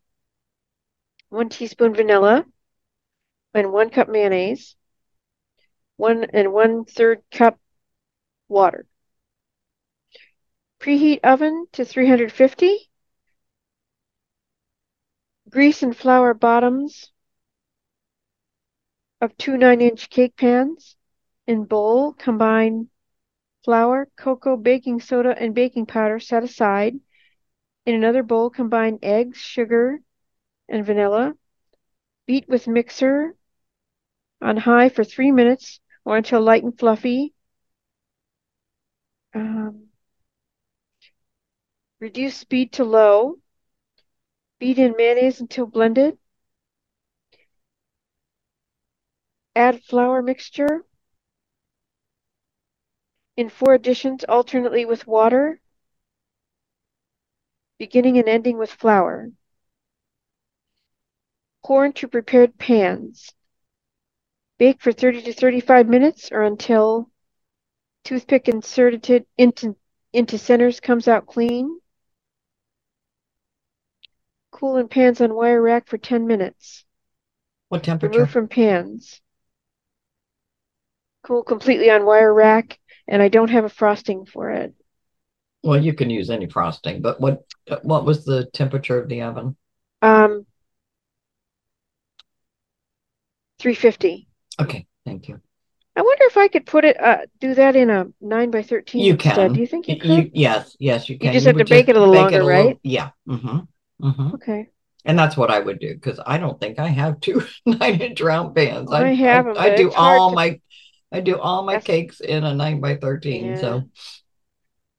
[1.29, 2.45] one teaspoon vanilla,
[3.55, 4.77] and one cup mayonnaise,
[5.97, 7.59] one and one-third cup
[8.49, 8.87] water.
[10.81, 12.91] Preheat oven to 350.
[15.49, 17.13] Grease and flour bottoms
[19.21, 20.97] of two 9-inch cake pans.
[21.47, 22.89] In bowl, combine
[23.65, 26.95] flour, cocoa, baking soda, and baking powder set aside.
[27.87, 30.01] In another bowl, combine eggs, sugar,
[30.69, 31.35] and vanilla.
[32.27, 33.35] Beat with mixer
[34.41, 37.35] on high for three minutes or until light and fluffy.
[39.35, 39.89] Um,
[42.01, 43.39] reduce speed to low.
[44.59, 46.19] Beat in mayonnaise until blended.
[49.57, 50.85] Add flour mixture
[53.37, 55.61] in four additions alternately with water,
[57.79, 59.31] beginning and ending with flour.
[61.65, 63.33] Pour into prepared pans.
[64.59, 67.11] Bake for 30 to 35 minutes or until
[68.05, 69.77] toothpick inserted into,
[70.13, 71.81] into centers comes out clean.
[74.53, 76.85] Cool in pans on wire rack for 10 minutes.
[77.69, 78.13] What temperature?
[78.13, 79.21] Remove from pans.
[81.25, 82.79] Cool completely on wire rack,
[83.09, 84.75] and I don't have a frosting for it.
[85.63, 87.45] Well, you can use any frosting, but what
[87.83, 89.57] what was the temperature of the oven?
[90.03, 90.47] Um,
[93.59, 94.29] 350.
[94.61, 95.41] Okay, thank you.
[95.97, 99.05] I wonder if I could put it, uh, do that in a nine by 13
[99.05, 99.35] You instead.
[99.37, 99.53] can.
[99.55, 100.31] Do you think you could?
[100.35, 101.29] yes, yes, you can.
[101.29, 102.79] You just have to bake it a little longer, right?
[102.83, 103.11] yeah.
[103.29, 103.59] Mm-hmm.
[104.07, 104.35] Mm-hmm.
[104.35, 104.69] Okay.
[105.07, 108.21] And that's what I would do because I don't think I have two nine inch
[108.21, 108.91] round pans.
[108.93, 110.61] I have 'em, I, but do it's hard all to- my
[111.15, 113.57] I do all my That's- cakes in a nine by thirteen.
[113.57, 113.89] So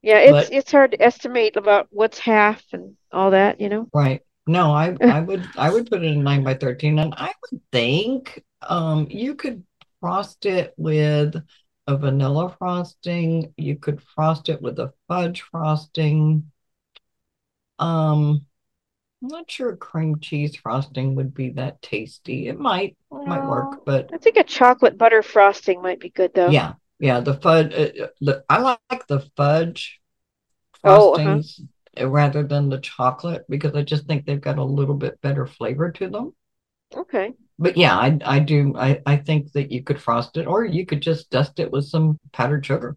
[0.01, 3.89] Yeah, it's But- it's hard to estimate about what's half and all that, you know.
[3.93, 4.21] right.
[4.47, 7.61] No, I I would I would put it in nine by thirteen, and I would
[7.71, 9.63] think um you could
[9.99, 11.35] frost it with
[11.87, 13.53] a vanilla frosting.
[13.57, 16.51] You could frost it with a fudge frosting.
[17.79, 18.45] Um,
[19.25, 22.47] I'm not sure cream cheese frosting would be that tasty.
[22.47, 22.95] It might
[23.25, 26.57] might work, but I think a chocolate butter frosting might be good though.
[26.57, 27.19] yeah, yeah.
[27.21, 29.99] The fudge, uh, the I like the fudge
[30.85, 31.41] Oh, uh-huh.
[31.43, 31.61] frostings
[31.99, 35.47] uh, rather than the chocolate because I just think they've got a little bit better
[35.47, 36.33] flavor to them.
[36.95, 37.35] Okay.
[37.59, 40.85] But yeah, I I do I I think that you could frost it, or you
[40.85, 42.95] could just dust it with some powdered sugar.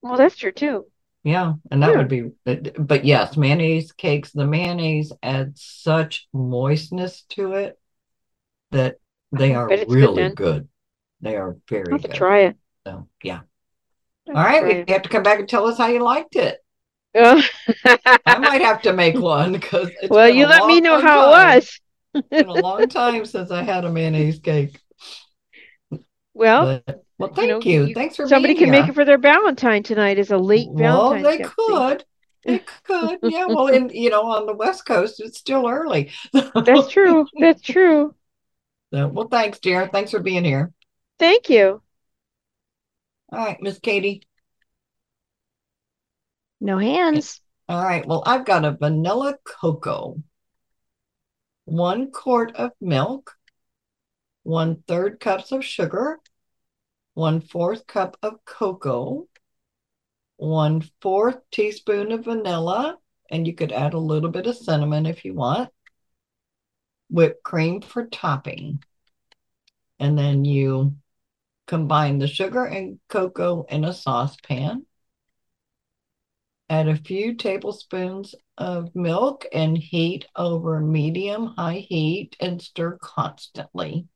[0.00, 0.86] Well, that's true too.
[1.26, 1.96] Yeah, and that Yeah.
[1.96, 2.30] would be.
[2.78, 4.30] But yes, mayonnaise cakes.
[4.30, 7.80] The mayonnaise adds such moistness to it
[8.70, 9.00] that
[9.32, 10.68] they are it's good really good.
[11.20, 12.16] They are I'll very have to good.
[12.16, 12.56] try it.
[12.86, 13.40] So yeah.
[14.28, 14.88] I'll All to you it.
[14.88, 16.58] have to come back and tell us how you liked it.
[17.16, 17.42] Oh.
[18.26, 21.52] I might have to make one because Well, you let me know how time.
[21.52, 21.80] it was.
[22.14, 24.80] It's been a long time since I had a mayonnaise cake.
[26.36, 27.84] Well, But well, you know, thank you.
[27.86, 30.68] you- Thanks for somebody being can make it for their Valentine tonight Is a late
[30.70, 31.50] Well, Valentine's they Day.
[31.56, 32.04] could.
[32.46, 33.18] They could.
[33.22, 33.46] Yeah.
[33.46, 36.12] Well, in you know, on the West Coast, it's still early.
[36.32, 37.26] That's true.
[37.40, 38.14] That's true.
[38.94, 39.88] So, well, thanks, dear.
[39.88, 40.72] Thanks for being here.
[41.18, 41.82] Thank you.
[43.32, 44.22] All right, Miss Katie.
[46.60, 47.40] No hands.
[47.68, 48.06] All right.
[48.06, 50.22] Well, I've got a vanilla cocoa,
[51.64, 53.35] one quart of milk,
[54.46, 56.20] one third cups of sugar,
[57.14, 59.26] one fourth cup of cocoa,
[60.36, 62.96] one fourth teaspoon of vanilla,
[63.28, 65.70] and you could add a little bit of cinnamon if you want,
[67.10, 68.80] whipped cream for topping.
[69.98, 70.94] And then you
[71.66, 74.86] combine the sugar and cocoa in a saucepan.
[76.70, 84.06] Add a few tablespoons of milk and heat over medium high heat and stir constantly.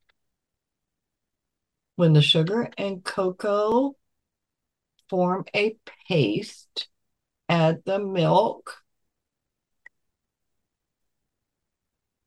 [1.95, 3.95] When the sugar and cocoa
[5.09, 5.77] form a
[6.07, 6.87] paste,
[7.49, 8.81] add the milk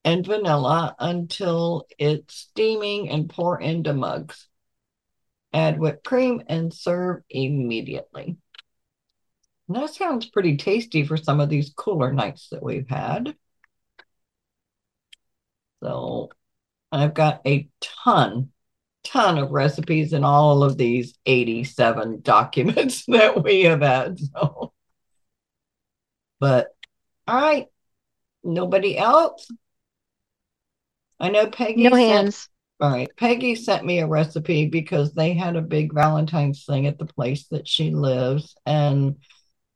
[0.04, 4.48] and vanilla until it's steaming and pour into mugs.
[5.52, 8.36] Add whipped cream and serve immediately.
[9.68, 13.34] And that sounds pretty tasty for some of these cooler nights that we've had.
[15.82, 16.30] So
[16.92, 18.52] I've got a ton,
[19.14, 24.18] ton of recipes in all of these 87 documents that we have had.
[24.18, 24.72] So,
[26.40, 26.68] but
[27.26, 27.66] all right,
[28.42, 29.48] nobody else.
[31.20, 32.48] I know Peggy No sent- hands.
[32.80, 33.08] all right.
[33.16, 37.46] Peggy sent me a recipe because they had a big Valentine's thing at the place
[37.48, 39.16] that she lives, and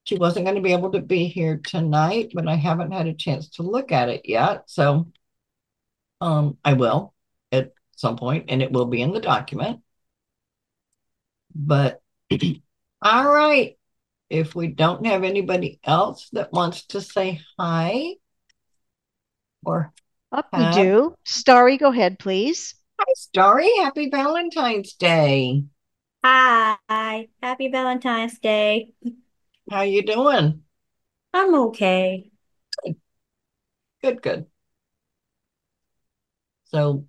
[0.04, 3.14] she wasn't going to be able to be here tonight, but I haven't had a
[3.14, 4.64] chance to look at it yet.
[4.66, 5.12] So
[6.20, 7.14] um, I will
[7.52, 9.80] at some point, and it will be in the document.
[11.54, 12.00] But
[13.02, 13.76] all right.
[14.30, 18.14] If we don't have anybody else that wants to say hi
[19.64, 19.92] or
[20.30, 21.14] Up we do.
[21.24, 22.74] Starry, go ahead, please.
[23.00, 23.70] Hi, Starry.
[23.78, 25.64] Happy Valentine's Day.
[26.22, 28.92] Hi, happy Valentine's Day.
[29.70, 30.62] How you doing?
[31.32, 32.30] I'm okay.
[32.84, 32.96] Good,
[34.02, 34.46] Good, good.
[36.66, 37.06] So,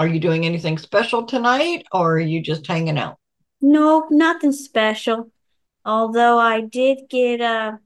[0.00, 3.18] are you doing anything special tonight or are you just hanging out?
[3.60, 5.30] No, nothing special.
[5.84, 7.78] Although I did get a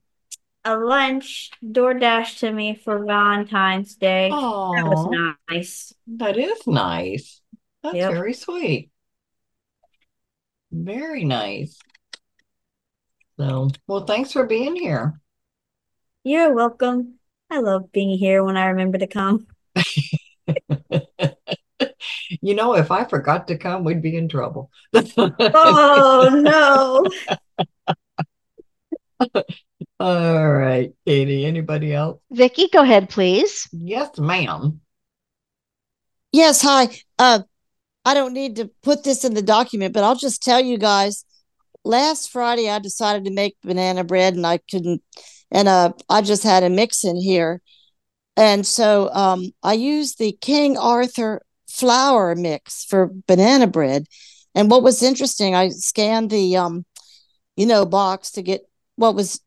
[0.65, 4.29] a lunch DoorDash to me for Valentine's Day.
[4.31, 5.93] That was nice.
[6.07, 7.41] That is nice.
[7.83, 8.13] That's Yep.
[8.13, 8.91] very sweet.
[10.71, 11.77] Very nice.
[13.41, 15.21] So, well, thanks for being here.
[16.23, 17.19] You're welcome.
[17.51, 19.49] I love being here when I remember to come.
[22.45, 24.71] You know, if I forgot to come, we'd be in trouble.
[25.57, 27.09] Oh no.
[30.01, 31.47] All right, Katie.
[31.47, 32.21] Anybody else?
[32.31, 33.67] Vicki, go ahead, please.
[33.73, 34.83] Yes, ma'am.
[36.33, 36.89] Yes, hi.
[37.19, 37.41] Uh,
[38.05, 41.25] I don't need to put this in the document, but I'll just tell you guys
[41.83, 45.03] last Friday I decided to make banana bread and I couldn't
[45.51, 47.63] and uh I just had a mix in here.
[48.37, 51.41] And so um I used the King Arthur
[51.75, 54.07] flour mix for banana bread.
[54.55, 56.85] And what was interesting, I scanned the um
[57.57, 58.63] you know box to get
[58.97, 59.41] what was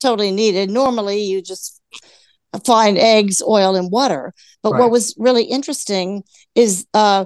[0.00, 0.70] totally needed.
[0.70, 1.80] Normally you just
[2.64, 4.34] find eggs, oil and water.
[4.62, 4.80] But Right.
[4.80, 6.22] what was really interesting
[6.54, 7.24] is uh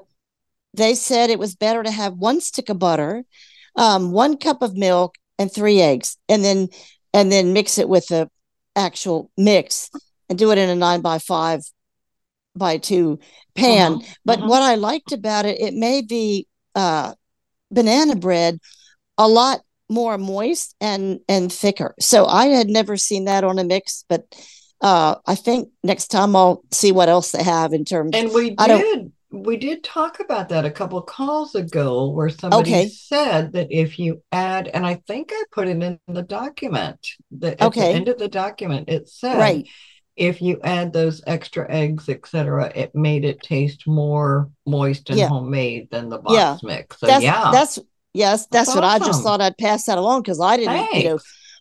[0.74, 3.24] they said it was better to have one stick of butter,
[3.76, 6.68] um, one cup of milk, and three eggs, and then
[7.12, 8.28] and then mix it with the
[8.76, 9.90] actual mix
[10.28, 11.61] and do it in a nine by five
[12.57, 13.18] by two
[13.55, 13.98] pan.
[13.98, 14.48] Mhm, But mhm.
[14.48, 17.14] what I liked about it, it made the uh,
[17.70, 18.59] banana bread
[19.18, 21.94] a lot more moist and and thicker.
[22.00, 24.24] So I had never seen that on a mix, but
[24.80, 28.16] uh, I think next time I'll see what else they have in terms.
[28.16, 32.28] And we I did we did talk about that a couple of calls ago where
[32.28, 32.88] somebody Okay.
[32.88, 37.61] said that if you add, and I think I put it in the document, that
[37.61, 37.90] at the Okay.
[37.90, 39.66] end of the document, it said Right.
[40.16, 45.28] If you add those extra eggs, etc., it made it taste more moist and Yeah.
[45.28, 46.58] homemade than the box Yeah.
[46.62, 47.00] mix.
[47.00, 47.78] So that's yeah, that's
[48.12, 51.04] yes, that's, That's what I just thought I'd pass that along because I didn't, you
[51.04, 51.18] know,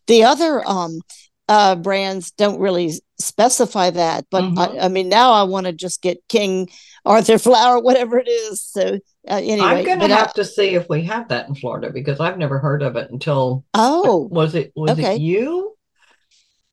[0.07, 1.01] the other um
[1.49, 4.57] uh brands don't really specify that, but Mhm.
[4.57, 6.69] I, I mean now I want to just get King
[7.05, 8.61] Arthur flour, whatever it is.
[8.61, 11.55] So uh, anyway, I'm gonna but I- have to see if we have that in
[11.55, 15.15] Florida because I've never heard of it until oh was it was okay.
[15.15, 15.75] it you?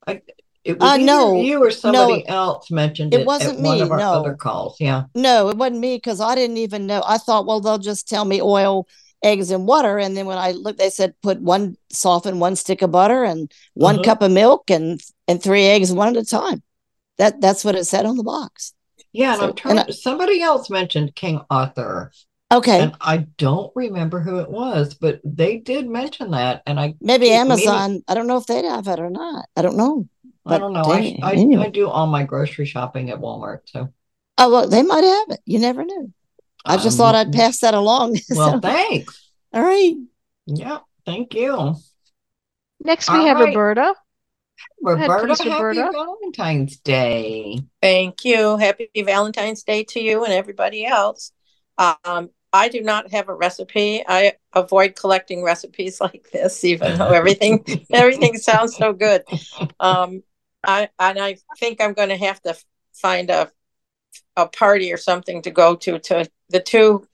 [0.07, 0.21] I
[0.63, 3.63] it was Uh, either no, you or somebody no, else mentioned it it wasn't at
[3.63, 4.13] one me, of our no.
[4.13, 4.77] other calls.
[4.79, 5.03] Yeah.
[5.15, 7.03] No, it wasn't me because I didn't even know.
[7.05, 8.87] I thought, well, they'll just tell me oil,
[9.23, 9.97] eggs, and water.
[9.99, 13.51] And then when I looked, they said put one soften one stick of butter and
[13.73, 14.03] one Mhm.
[14.03, 16.63] cup of milk and and three eggs one at a time.
[17.17, 18.73] That that's what it said on the box.
[19.13, 22.11] Yeah, and I'm trying and I, somebody else mentioned King Arthur.
[22.51, 26.63] okay, And I don't remember who it was, but they did mention that.
[26.65, 28.03] And I maybe keep meaning Amazon.
[28.07, 29.45] I don't know if they'd have it or not.
[29.55, 30.07] I don't know.
[30.45, 30.83] I don't know.
[30.85, 33.89] I, I I anyway, do all my grocery shopping at Walmart, so
[34.37, 35.41] oh well, they might have it.
[35.45, 36.11] You never know.
[36.65, 38.17] I just thought I'd um pass that along.
[38.35, 39.29] well, So, thanks.
[39.53, 39.95] all right.
[40.47, 41.75] Yeah, thank you.
[42.83, 43.49] Next, we All have right.
[43.49, 43.93] Roberta.
[44.83, 45.91] Go ahead, Roberta, happy Roberta.
[45.91, 47.59] Valentine's Day.
[47.81, 48.57] Thank you.
[48.57, 51.31] Happy Valentine's Day to you and everybody else.
[51.77, 54.03] Um, I do not have a recipe.
[54.07, 57.63] I avoid collecting recipes like this, even though everything
[57.93, 59.23] everything sounds so good.
[59.79, 60.23] Um,
[60.63, 62.55] I and I think I'm going to have to
[62.93, 63.49] find a
[64.35, 65.99] a party or something to go to.
[65.99, 67.07] To the two,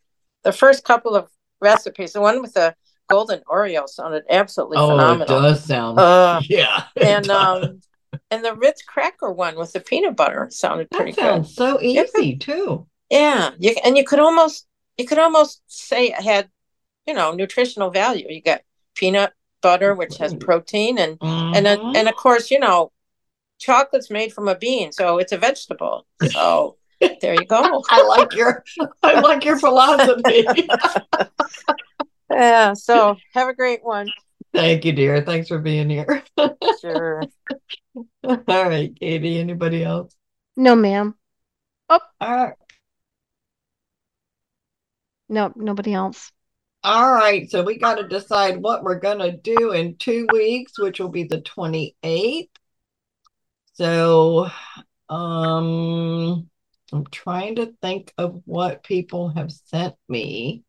[0.44, 1.30] the first couple of
[1.62, 2.76] recipes, the one with the
[3.10, 5.28] golden Oreo sounded absolutely phenomenal.
[5.36, 7.64] Oh, it does sound, Uh, yeah, and does.
[7.66, 7.82] um,
[8.32, 11.22] and the Ritz cracker one with the peanut butter sounded That pretty good.
[11.22, 12.04] sounds so Yeah.
[12.04, 12.88] easy too.
[13.10, 14.68] Yeah, you and you could almost
[14.98, 16.50] you could almost say it had,
[17.06, 18.26] you know, nutritional value.
[18.30, 18.62] You got
[18.96, 19.32] peanut
[19.62, 21.96] butter, which has protein, and and then- Mhm.
[21.96, 22.92] and of course, you know,
[23.58, 26.06] chocolate's made from a bean, so it's a vegetable.
[26.30, 27.84] So there you go.
[27.90, 28.64] I like your
[29.04, 30.46] I like your philosophy.
[32.30, 32.74] Yeah.
[32.74, 34.10] So have a great one.
[34.54, 35.22] Thank you, dear.
[35.22, 36.24] Thanks for being here.
[36.82, 37.24] Sure.
[38.24, 39.40] All right, Katie.
[39.40, 40.16] Anybody else?
[40.56, 41.16] No, ma'am.
[41.90, 42.00] Oh.
[42.20, 42.54] All right.
[45.30, 46.32] No, nobody else.
[46.84, 50.80] All right, so we got to decide what we're going to do in two weeks,
[50.80, 52.50] which will be the 28th.
[53.78, 54.50] So,
[55.08, 56.50] um,
[56.92, 60.64] I'm trying to think of what people have sent me.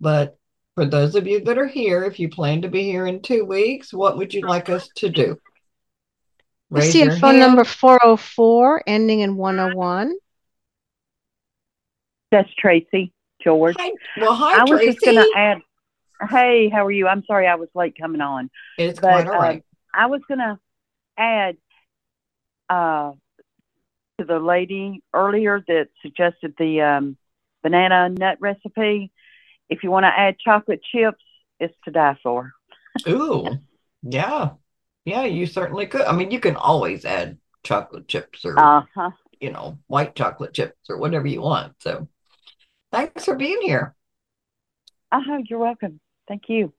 [0.00, 0.38] But
[0.76, 3.44] for those of you that are here, if you plan to be here in two
[3.44, 5.40] weeks, what would you like us to do?
[6.70, 7.40] We Raise see a phone hand.
[7.40, 10.14] number 404 ending in 101.
[12.30, 13.74] That's Tracy George.
[13.76, 13.90] Hi.
[14.20, 15.58] Well, hi, I was just going to add.
[16.30, 17.08] Hey, how are you?
[17.08, 18.50] I'm sorry I was late coming on.
[18.76, 19.56] It's but quite all right.
[19.56, 20.60] um, I was going to
[21.16, 21.56] add
[22.68, 23.12] uh,
[24.18, 27.16] to the lady earlier that suggested the um,
[27.62, 29.12] banana nut recipe.
[29.68, 31.22] If you want to add chocolate chips,
[31.60, 32.52] it's to die for.
[33.08, 33.58] Ooh,
[34.02, 34.50] yeah.
[35.04, 36.02] Yeah, you certainly could.
[36.02, 39.10] I mean, you can always add chocolate chips or, Uh huh.
[39.40, 41.74] you know, white chocolate chips or whatever you want.
[41.80, 42.08] So
[42.92, 43.94] thanks for being here.
[45.12, 45.38] Uh huh.
[45.44, 46.00] You're welcome.
[46.26, 46.72] Thank you.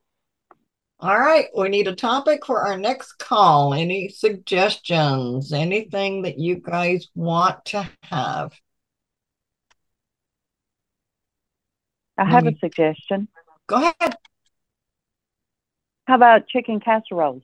[1.01, 3.73] All right, we need a topic for our next call.
[3.73, 5.53] Any suggestions?
[5.53, 8.51] Anything that you guys want to have?
[12.17, 13.29] I have a suggestion.
[13.67, 14.17] Go ahead.
[16.05, 17.43] How about chicken casseroles?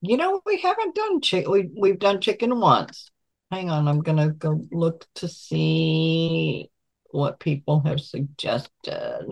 [0.00, 1.50] You know, we haven't done chicken.
[1.50, 3.10] We we've done chicken once.
[3.50, 6.70] Hang on, I'm gonna go look to see
[7.10, 9.26] what people have suggested.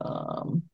[0.00, 0.64] Um,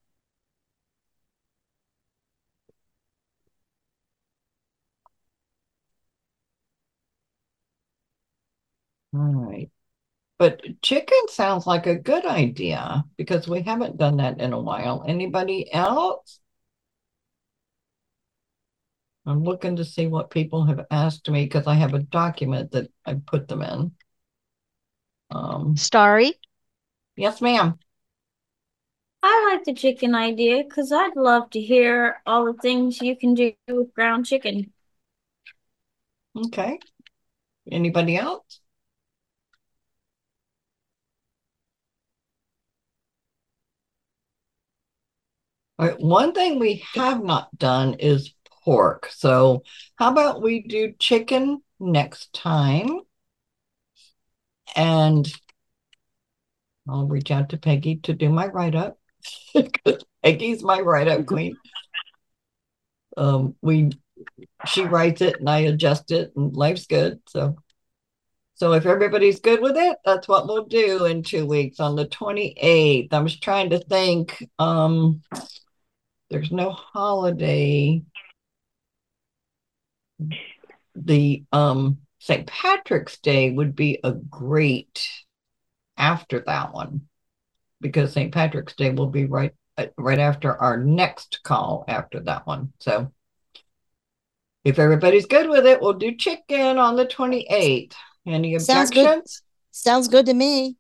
[9.14, 9.70] all right.
[10.38, 15.04] But chicken sounds like a good idea because we haven't done that in a while.
[15.06, 16.38] Anybody else?
[19.26, 22.90] I'm looking to see what people have asked me because I have a document that
[23.04, 23.92] I put them in.
[25.30, 26.34] Um, Starry?
[27.16, 27.78] Yes, ma'am.
[29.22, 33.34] I like the chicken idea because I'd love to hear all the things you can
[33.34, 34.72] do with ground chicken.
[36.46, 36.78] Okay.
[37.70, 38.60] Anybody else?
[45.86, 49.08] Right, one thing we have not done is pork.
[49.12, 49.62] So,
[49.96, 53.00] how about we do chicken next time?
[54.74, 55.32] And
[56.88, 58.98] I'll reach out to Peggy to do my write up.
[60.22, 61.56] Peggy's my write up queen.
[63.16, 63.90] Um, we
[64.66, 67.20] she writes it and I adjust it, and life's good.
[67.28, 67.56] So,
[68.54, 72.06] so if everybody's good with it, that's what we'll do in two weeks on the
[72.06, 73.12] 28th.
[73.12, 74.44] I was trying to think.
[74.58, 75.22] Um,
[76.30, 78.02] there's no holiday.
[80.94, 82.46] The um St.
[82.46, 85.08] Patrick's Day would be a great
[85.96, 87.02] after that one
[87.80, 88.32] because St.
[88.32, 92.72] Patrick's Day will be right uh, right after our next call after that one.
[92.80, 93.12] So
[94.64, 97.94] if everybody's good with it, we'll do chicken on the 28th.
[98.26, 98.66] Any objections?
[98.66, 99.22] Sounds good.
[99.70, 100.76] Sounds good to me.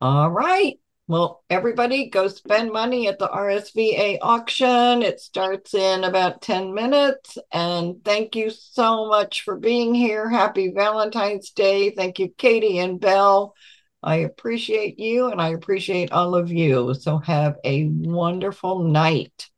[0.00, 0.78] All right.
[1.08, 5.02] Well, everybody go spend money at the RSVA auction.
[5.02, 7.38] It starts in about 10 minutes.
[7.52, 10.28] And thank you so much for being here.
[10.28, 11.90] Happy Valentine's Day.
[11.90, 13.54] Thank you, Katie and Belle.
[14.02, 16.92] I appreciate you and I appreciate all of you.
[16.94, 19.48] So have a wonderful night.